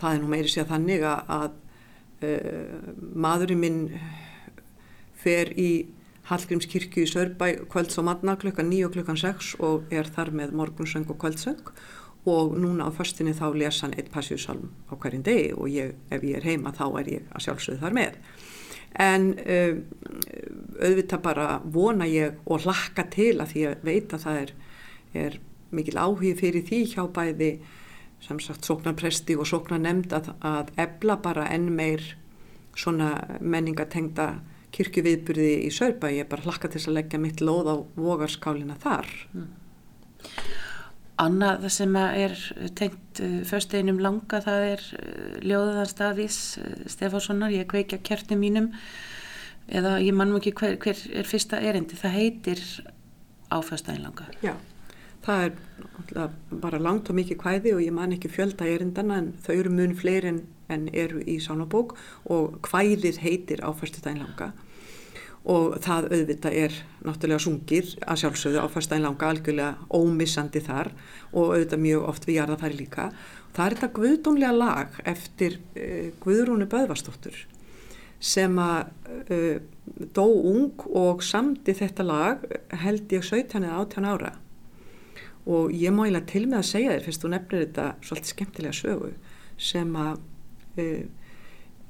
það 0.00 0.14
er 0.14 0.22
nú 0.22 0.30
meiri 0.32 0.52
sér 0.52 0.68
þannig 0.70 1.04
að 1.06 1.50
uh, 2.24 2.88
maðurinn 3.16 3.62
minn 3.62 3.82
fer 5.20 5.52
í 5.58 5.70
Hallgrímskirkju 6.26 7.04
í 7.06 7.10
Sörbæ 7.10 7.46
kvölds 7.70 8.00
og 8.00 8.08
matna 8.08 8.34
klukkan 8.40 8.66
9 8.70 8.88
og 8.88 8.96
klukkan 8.96 9.18
6 9.20 9.52
og 9.62 9.92
er 9.94 10.08
þar 10.10 10.32
með 10.34 10.56
morgunsöng 10.58 11.06
og 11.12 11.20
kvöldsöng. 11.22 11.70
Og 12.26 12.56
núna 12.58 12.88
á 12.88 12.90
förstinni 12.90 13.30
þá 13.38 13.54
lesa 13.54 13.86
hann 13.86 13.94
eitt 13.94 14.10
passjúsalm 14.10 14.72
á 14.90 14.98
hverjum 14.98 15.22
degi 15.22 15.52
og 15.54 15.70
ég, 15.70 15.92
ef 16.10 16.24
ég 16.26 16.40
er 16.40 16.48
heima 16.48 16.72
þá 16.74 16.86
er 16.98 17.10
ég 17.12 17.28
að 17.30 17.44
sjálfsögðu 17.44 17.82
þar 17.84 17.94
með. 17.94 18.16
En 18.98 19.28
uh, 19.38 19.78
auðvitað 20.82 21.22
bara 21.22 21.46
vona 21.62 22.10
ég 22.10 22.40
og 22.50 22.66
hlakka 22.66 23.06
til 23.14 23.36
að 23.38 23.52
því 23.52 23.66
að 23.70 23.86
veita 23.86 24.18
það 24.18 24.40
er, 24.42 24.54
er 25.14 25.38
mikil 25.70 25.98
áhug 26.02 26.40
fyrir 26.40 26.66
því 26.66 26.80
hjá 26.96 27.04
bæði 27.06 27.52
sem 28.26 28.40
sagt 28.42 28.66
sóknarpresti 28.66 29.36
og 29.38 29.46
sóknarnemnd 29.48 30.14
að, 30.16 30.32
að 30.42 30.72
ebla 30.82 31.18
bara 31.22 31.46
enn 31.54 31.70
meir 31.76 32.02
svona 32.76 33.38
menningatengda 33.40 34.34
kirkjuviðburði 34.76 35.52
í 35.66 35.72
Sörbæ 35.72 36.10
ég 36.12 36.24
er 36.24 36.30
bara 36.30 36.44
hlakka 36.44 36.70
til 36.72 36.82
að 36.82 36.98
leggja 36.98 37.20
mitt 37.22 37.40
lóð 37.40 37.70
á 37.72 37.76
vogarskálina 37.96 38.76
þar. 38.82 39.08
Mm. 39.32 39.46
Annað 41.22 41.68
sem 41.72 41.96
er 41.96 42.34
tengt 42.76 43.22
uh, 43.24 43.38
försteginum 43.48 44.02
langa 44.04 44.42
það 44.44 44.66
er 44.74 44.86
uh, 44.98 45.38
ljóðaðanstafís 45.46 46.40
uh, 46.60 46.74
Stefánssonar, 46.92 47.54
ég 47.56 47.70
kveikja 47.70 48.02
kertum 48.04 48.42
mínum 48.44 48.68
eða 49.66 49.96
ég 50.04 50.12
mannum 50.14 50.42
ekki 50.42 50.52
hver, 50.58 50.76
hver 50.82 51.00
er 51.22 51.26
fyrsta 51.26 51.62
erindi, 51.64 51.96
það 51.98 52.18
heitir 52.20 52.64
á 53.48 53.56
förstegin 53.64 54.04
langa. 54.04 54.28
Já 54.44 54.52
það 55.26 55.46
er 55.46 56.34
bara 56.62 56.78
langt 56.82 57.10
og 57.10 57.18
mikið 57.18 57.40
kvæði 57.40 57.74
og 57.74 57.82
ég 57.82 57.94
man 57.94 58.14
ekki 58.14 58.30
fjölda 58.30 58.68
erindana 58.70 59.18
en 59.22 59.32
þau 59.42 59.54
eru 59.56 59.72
mun 59.74 59.96
fleiri 59.98 60.30
en, 60.30 60.44
en 60.72 60.86
eru 60.94 61.22
í 61.26 61.40
sánabók 61.42 61.96
og 62.32 62.60
kvæðið 62.66 63.20
heitir 63.24 63.64
áfæstutæn 63.66 64.22
langa 64.22 64.52
og 65.46 65.76
það 65.82 66.08
auðvitað 66.10 66.56
er 66.58 66.76
náttúrulega 67.06 67.42
sungir 67.44 67.90
að 68.02 68.22
sjálfsögðu 68.22 68.62
áfæstutæn 68.64 69.04
langa 69.06 69.28
algjörlega 69.30 69.90
ómissandi 69.94 70.62
þar 70.66 70.90
og 71.32 71.52
auðvitað 71.52 71.84
mjög 71.84 72.06
oft 72.10 72.26
við 72.26 72.38
jarðafæri 72.40 72.78
líka. 72.80 73.04
Það 73.54 73.66
er 73.66 73.76
þetta 73.76 73.90
guðdómlega 73.98 74.56
lag 74.56 74.98
eftir 75.06 75.60
uh, 75.78 76.08
Guðrúnu 76.24 76.66
Böðvarsdóttur 76.72 77.38
sem 78.18 78.58
að 78.58 78.90
uh, 79.30 79.60
dó 80.16 80.26
ung 80.26 80.82
og 80.98 81.22
samdi 81.22 81.76
þetta 81.78 82.06
lag 82.06 82.42
held 82.82 83.14
ég 83.14 83.22
17 83.22 83.62
eða 83.62 83.84
18 83.86 84.10
ára 84.10 84.34
og 85.46 85.72
ég 85.74 85.94
má 85.94 86.04
eiginlega 86.04 86.26
til 86.30 86.44
með 86.48 86.58
að 86.58 86.68
segja 86.70 86.92
þér 86.94 87.06
fyrst 87.06 87.22
þú 87.22 87.30
nefnir 87.32 87.64
þetta 87.64 87.86
svolítið 88.02 88.32
skemmtilega 88.32 88.78
sögu 88.80 89.10
sem 89.68 89.96
að 90.02 90.20
uh, 90.82 91.02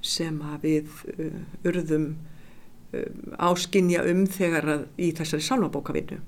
sem 0.07 0.40
að 0.44 0.66
við 0.66 0.96
uh, 1.16 1.38
urðum 1.66 2.07
uh, 2.92 3.11
áskinja 3.48 4.04
um 4.11 4.24
þegar 4.30 4.72
að 4.76 4.86
í 5.00 5.11
þessari 5.16 5.48
sálmabókavinnu 5.48 6.20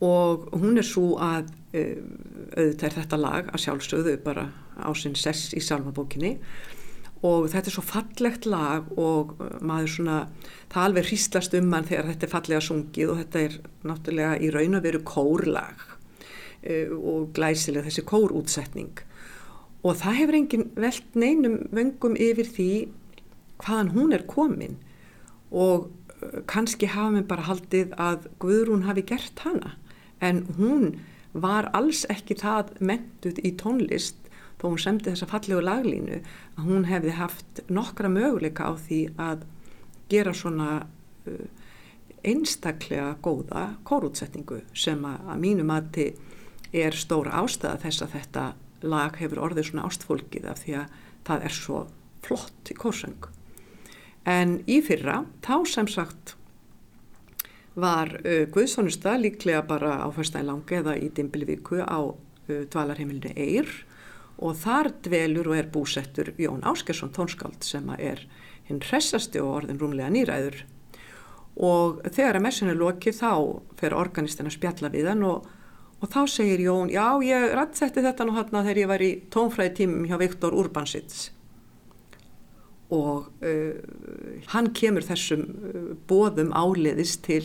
og 0.00 0.48
hún 0.56 0.80
er 0.80 0.86
svo 0.88 1.12
að 1.20 1.50
auðvitað 1.70 2.86
er 2.88 2.94
þetta 2.96 3.18
lag 3.20 3.50
að 3.52 3.60
sjálfsögðu 3.62 4.14
bara 4.24 4.46
á 4.80 4.90
sinn 4.96 5.14
sess 5.14 5.52
í 5.52 5.60
sálmabókinni 5.62 6.38
og 7.26 7.50
þetta 7.52 7.68
er 7.68 7.74
svo 7.74 7.84
fallegt 7.84 8.46
lag 8.48 8.88
og 8.96 9.34
uh, 9.36 9.58
maður 9.60 9.92
svona, 9.94 10.18
það 10.72 10.86
alveg 10.86 11.08
hristlast 11.10 11.56
um 11.58 11.68
mann 11.72 11.88
þegar 11.88 12.08
þetta 12.12 12.26
er 12.26 12.32
fallega 12.34 12.64
sungið 12.64 13.12
og 13.12 13.20
þetta 13.20 13.42
er 13.44 13.56
náttúrulega 13.90 14.38
í 14.40 14.50
raun 14.54 14.78
að 14.78 14.86
veru 14.88 15.02
kórlag 15.10 15.84
uh, 15.84 16.94
og 16.96 17.30
glæsilega 17.36 17.88
þessi 17.88 18.06
kórútsetning. 18.08 19.04
Og 19.84 19.96
það 20.00 20.18
hefur 20.20 20.38
engin 20.40 20.66
veld 20.76 21.16
neinum 21.16 21.60
vöngum 21.72 22.16
yfir 22.20 22.48
því 22.48 22.72
hvaðan 23.60 23.94
hún 23.96 24.16
er 24.16 24.24
komin. 24.28 24.80
Og 25.52 25.90
uh, 25.90 26.40
kannski 26.48 26.88
hafa 26.88 27.18
mér 27.18 27.28
bara 27.28 27.48
haldið 27.50 27.92
að 28.00 28.30
Guðrún 28.40 28.88
hafi 28.88 29.04
gert 29.12 29.44
hana. 29.44 29.76
En 30.24 30.46
hún 30.56 30.94
var 31.32 31.68
alls 31.76 32.02
ekki 32.10 32.34
það 32.40 32.72
mentuð 32.80 33.38
í 33.46 33.52
tónlist 33.60 34.19
þó 34.60 34.66
hún 34.68 34.82
semdi 34.82 35.08
þessa 35.08 35.28
fallegu 35.30 35.62
laglínu 35.64 36.20
að 36.20 36.66
hún 36.68 36.86
hefði 36.90 37.16
haft 37.16 37.62
nokkra 37.72 38.10
möguleika 38.12 38.68
á 38.68 38.72
því 38.76 39.00
að 39.20 39.46
gera 40.12 40.34
svona 40.36 40.70
uh, 40.84 41.46
einstaklega 42.26 43.14
góða 43.24 43.70
kórútsetningu 43.88 44.60
sem 44.76 45.00
að, 45.08 45.30
mínu 45.40 45.64
mati 45.64 46.10
er 46.76 46.94
stóra 46.94 47.40
ástæða 47.40 47.80
þess 47.86 48.04
að 48.04 48.16
þetta 48.18 48.44
lag 48.90 49.16
hefur 49.20 49.40
orðið 49.46 49.70
svona 49.70 49.86
ástfólkið 49.88 50.48
af 50.50 50.60
því 50.64 50.76
að 50.82 50.98
það 51.28 51.46
er 51.48 51.56
svo 51.56 51.80
flott 52.24 52.70
í 52.70 52.76
kórsöng. 52.76 53.28
En 54.28 54.58
í 54.68 54.80
fyrra, 54.84 55.24
þá 55.44 55.56
sem 55.68 55.88
sagt 55.88 56.34
var 57.80 58.12
uh, 58.20 58.44
Guðssonusta 58.52 59.16
líklega 59.16 59.62
bara 59.66 60.00
á 60.04 60.08
fyrstæðin 60.12 60.50
langi 60.50 60.80
eða 60.80 60.96
í 61.00 61.08
Dimbilvíku 61.16 61.80
á 61.80 62.00
uh, 62.04 62.62
dvalarheimilinu 62.68 63.32
Eyr 63.36 63.70
og 64.40 64.56
þar 64.56 64.90
dvelur 65.04 65.50
og 65.52 65.58
er 65.58 65.68
búsettur 65.72 66.32
Jón 66.40 66.64
Áskersson 66.64 67.12
tónskáld 67.12 67.64
sem 67.64 67.88
er 67.98 68.24
hinn 68.68 68.80
hressasti 68.80 69.40
og 69.42 69.60
orðin 69.60 69.80
rúmlega 69.80 70.10
nýræður. 70.14 70.62
Og 71.60 72.00
þegar 72.08 72.38
að 72.38 72.46
messinu 72.46 72.76
loki 72.78 73.12
þá 73.12 73.32
fer 73.80 73.96
organistin 73.96 74.48
að 74.48 74.56
spjalla 74.56 74.92
við 74.92 75.10
hann 75.10 75.26
og, 75.28 75.48
og 76.00 76.12
þá 76.12 76.22
segir 76.32 76.62
Jón 76.64 76.92
já 76.92 77.04
ég 77.26 77.52
rættsetti 77.58 78.04
þetta 78.06 78.26
nú 78.26 78.36
hann 78.38 78.54
þegar 78.54 78.80
ég 78.80 78.90
var 78.90 79.04
í 79.04 79.10
tónfræði 79.34 79.74
tímum 79.82 80.06
hjá 80.08 80.16
Viktor 80.22 80.56
Urbansits. 80.56 81.28
Og 82.90 83.28
uh, 83.46 83.74
hann 84.54 84.72
kemur 84.74 85.04
þessum 85.06 85.44
uh, 85.44 85.90
bóðum 86.08 86.54
áliðis 86.56 87.18
til 87.22 87.44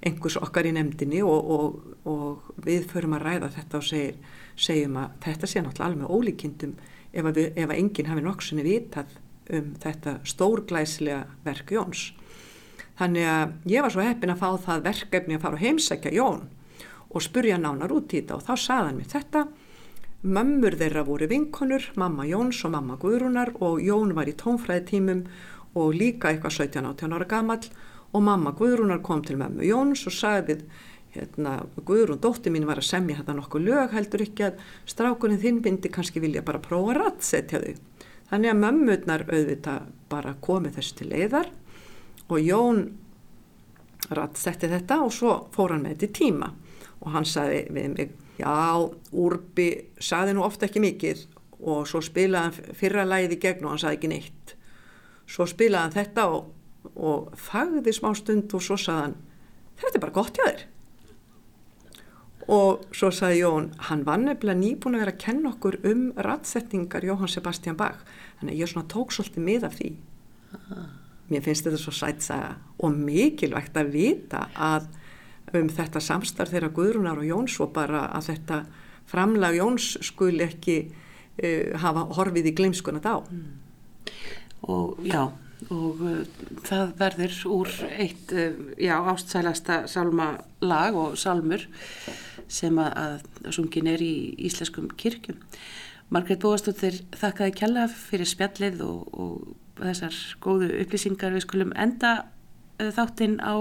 einhvers 0.00 0.38
okkar 0.40 0.68
í 0.68 0.72
nefndinni 0.72 1.20
og, 1.26 1.50
og, 1.52 1.96
og 2.08 2.62
við 2.64 2.86
förum 2.88 3.18
að 3.18 3.26
ræða 3.26 3.50
þetta 3.58 3.80
og 3.80 3.84
segir, 3.84 4.38
segjum 4.60 4.98
að 5.00 5.16
þetta 5.24 5.50
sé 5.50 5.62
náttúrulega 5.64 5.88
alveg 5.90 6.14
ólíkindum 6.14 6.76
ef 7.10 7.28
að, 7.30 7.42
ef 7.56 7.66
að 7.66 7.76
enginn 7.78 8.10
hafi 8.10 8.24
nokksunni 8.24 8.66
vitað 8.66 9.16
um 9.50 9.72
þetta 9.82 10.18
stórglæslega 10.28 11.24
verk 11.46 11.72
Jóns. 11.74 12.10
Þannig 13.00 13.26
að 13.32 13.72
ég 13.72 13.82
var 13.84 13.94
svo 13.94 14.04
heppin 14.04 14.34
að 14.34 14.42
fá 14.42 14.50
það 14.66 14.86
verkefni 14.86 15.38
að 15.38 15.44
fara 15.46 15.58
og 15.58 15.64
heimsækja 15.64 16.14
Jón 16.14 16.44
og 17.10 17.24
spurja 17.24 17.56
nánar 17.58 17.92
út 17.96 18.12
í 18.12 18.20
þetta 18.20 18.36
og 18.36 18.46
þá 18.46 18.54
saðan 18.68 19.00
mér 19.00 19.10
þetta 19.10 19.46
Mömmur 20.20 20.74
þeirra 20.76 21.00
voru 21.08 21.24
vinkonur, 21.30 21.86
mamma 21.96 22.26
Jóns 22.28 22.58
og 22.68 22.74
mamma 22.74 22.98
Guðrúnar 23.00 23.54
og 23.64 23.78
Jón 23.80 24.10
var 24.12 24.28
í 24.28 24.34
tónfræðitímum 24.36 25.22
og 25.80 25.94
líka 25.96 26.28
eitthvað 26.28 26.58
17-18 26.58 27.14
ára 27.16 27.28
gammal 27.30 27.62
og 28.12 28.24
mamma 28.26 28.52
Guðrúnar 28.58 29.00
kom 29.00 29.22
til 29.24 29.38
mömmu 29.40 29.64
Jóns 29.64 30.04
og 30.04 30.12
sagði 30.12 30.58
hérna, 31.14 31.56
Guðrún, 31.86 32.20
dótti 32.22 32.52
mín 32.52 32.68
var 32.68 32.80
að 32.80 32.90
semja 32.90 33.18
þetta 33.18 33.36
nokkuð 33.38 33.66
lög 33.66 33.94
heldur 33.96 34.24
ekki 34.26 34.46
að 34.46 34.64
strákunni 34.88 35.40
þinn 35.42 35.60
bindi 35.64 35.90
kannski 35.92 36.22
vilja 36.22 36.44
bara 36.46 36.62
prófa 36.62 36.94
að 36.94 37.00
ratsetja 37.00 37.62
þau. 37.64 37.74
Þannig 38.30 38.52
að 38.52 38.60
mömmurnar 38.62 39.26
auðvita 39.26 39.76
bara 40.10 40.36
komið 40.44 40.78
þessu 40.78 40.98
til 41.00 41.08
leiðar 41.10 41.50
og 42.30 42.38
Jón 42.38 42.82
ratsetti 44.14 44.70
þetta 44.70 45.00
og 45.04 45.12
svo 45.14 45.34
fór 45.54 45.74
hann 45.74 45.84
með 45.84 45.96
þetta 45.96 46.08
í 46.08 46.16
tíma 46.20 46.50
og 47.00 47.14
hann 47.14 47.26
sagði 47.28 47.64
við 47.74 47.94
mig 47.96 48.18
Já, 48.40 48.88
Úrbi 49.12 49.68
saði 50.00 50.32
nú 50.32 50.44
ofta 50.46 50.64
ekki 50.64 50.80
mikið 50.80 51.26
og 51.60 51.84
svo 51.88 52.00
spilaði 52.04 52.46
hann 52.46 52.76
fyrra 52.78 53.04
læði 53.04 53.36
gegn 53.42 53.66
og 53.66 53.74
hann 53.74 53.82
saði 53.82 53.98
ekki 53.98 54.12
neitt. 54.14 54.54
Svo 55.28 55.44
spilaði 55.50 55.82
hann 55.82 55.96
þetta 55.98 56.26
og, 56.32 56.46
og 56.96 57.34
þagði 57.50 57.94
smá 57.96 58.14
stund 58.16 58.54
og 58.56 58.64
svo 58.64 58.78
saði 58.80 59.02
hann, 59.02 59.16
þetta 59.82 59.98
er 59.98 60.04
bara 60.06 60.16
gott 60.16 60.40
hjá 60.40 60.46
þér. 60.46 60.64
Og 62.50 62.86
svo 62.96 63.12
saði 63.14 63.44
Jón, 63.44 63.68
hann 63.86 64.02
var 64.06 64.18
nefnilega 64.18 64.58
nýbúin 64.58 64.96
að 64.96 65.04
vera 65.04 65.12
að 65.14 65.22
kenna 65.22 65.52
okkur 65.52 65.76
um 65.86 66.06
ratsettingar 66.18 67.04
Jóhann 67.06 67.30
Sebastian 67.30 67.78
Bach. 67.78 68.00
Þannig 68.40 68.56
að 68.56 68.62
ég 68.62 68.70
svona 68.72 68.90
tók 68.90 69.14
svolítið 69.14 69.46
mið 69.46 69.66
af 69.68 69.76
því. 69.78 69.90
Mér 71.30 71.44
finnst 71.44 71.68
þetta 71.68 71.78
svo 71.78 71.94
sætsaga 71.94 72.56
og 72.82 72.96
mikilvægt 72.98 73.78
að 73.78 73.92
vita 73.94 74.48
að 74.58 74.88
um 75.60 75.68
þetta 75.70 76.02
samstarf 76.02 76.50
þeirra 76.50 76.72
Guðrunar 76.74 77.20
og 77.22 77.28
Jóns 77.28 77.54
og 77.62 77.70
bara 77.74 78.08
að 78.10 78.32
þetta 78.32 78.58
framlag 79.10 79.58
Jóns 79.58 79.92
skul 80.06 80.36
ekki 80.42 80.76
uh, 80.90 81.78
hafa 81.82 82.06
horfið 82.18 82.50
í 82.50 82.56
gleimskunat 82.58 83.06
á. 83.06 83.22
Mm. 83.22 83.46
Og 84.70 84.98
já, 85.06 85.30
og 85.68 86.00
uh, 86.04 86.22
það 86.66 86.94
verður 87.00 87.36
úr 87.52 87.74
eitt, 87.90 88.32
uh, 88.32 88.56
já, 88.80 88.96
ástsælasta 89.12 89.82
salmalag 89.90 90.96
og 90.96 91.18
salmur 91.20 91.66
sem 92.50 92.78
að, 92.82 92.96
að 93.04 93.52
sungin 93.54 93.90
er 93.92 94.02
í 94.02 94.14
íslenskum 94.48 94.88
kirkjum. 94.98 95.38
Margreit 96.10 96.42
Bóastóttir 96.42 97.02
þakkaði 97.14 97.54
kjalla 97.60 97.86
fyrir 97.92 98.26
spjallið 98.26 98.80
og, 98.82 99.04
og 99.14 99.84
þessar 99.84 100.16
góðu 100.42 100.72
upplýsingar 100.82 101.36
við 101.36 101.44
skulum 101.46 101.74
enda 101.78 102.16
þáttinn 102.80 103.38
á 103.44 103.54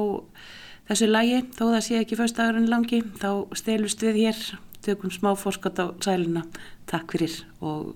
þessu 0.89 1.09
lægi, 1.09 1.43
þó 1.53 1.63
það 1.75 1.83
sé 1.85 1.99
ekki 2.01 2.17
fyrstagurinn 2.19 2.71
langi, 2.71 3.03
þá 3.21 3.29
stelust 3.57 4.01
við 4.05 4.21
hér, 4.23 4.39
tökum 4.85 5.13
smá 5.13 5.35
fórskot 5.37 5.77
á 5.77 5.93
sæluna. 6.01 6.45
Takk 6.89 7.13
fyrir 7.13 7.35
og 7.61 7.93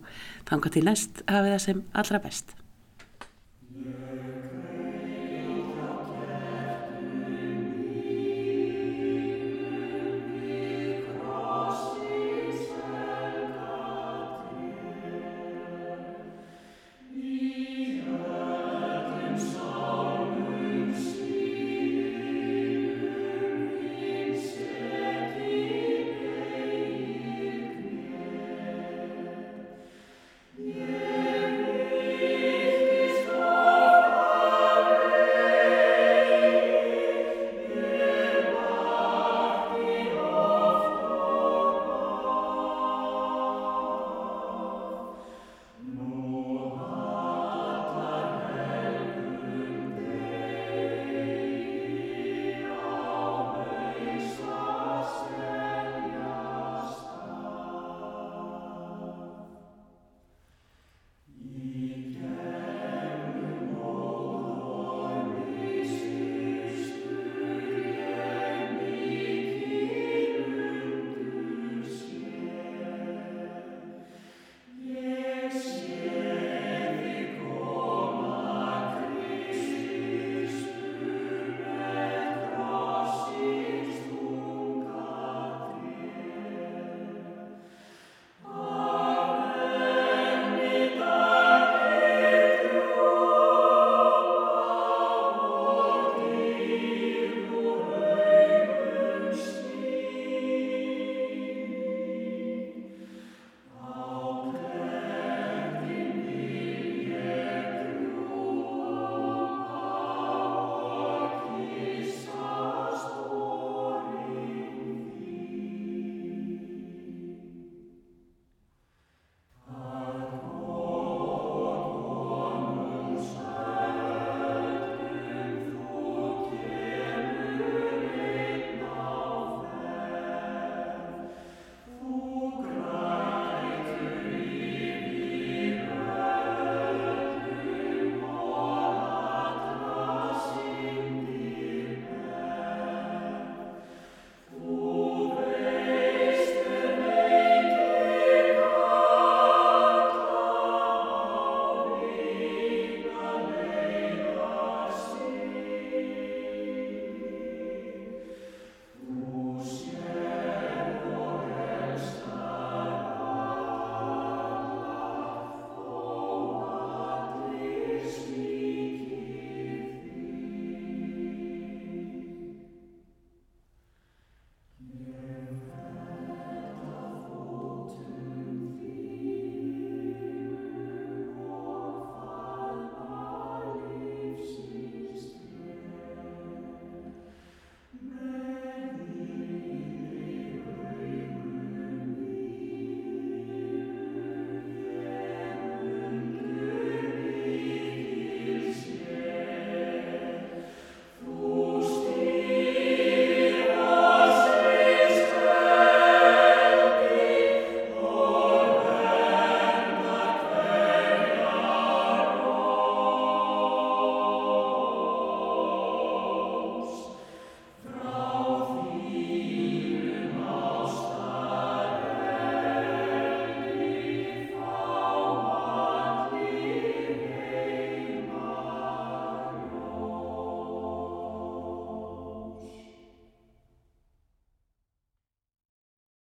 þanga 0.49 0.73
til 0.75 0.85
næst 0.85 1.23
hafið 1.25 1.55
það 1.55 1.63
sem 1.65 1.87
allra 2.03 2.21
best. 2.27 2.53
Yeah. 3.83 4.52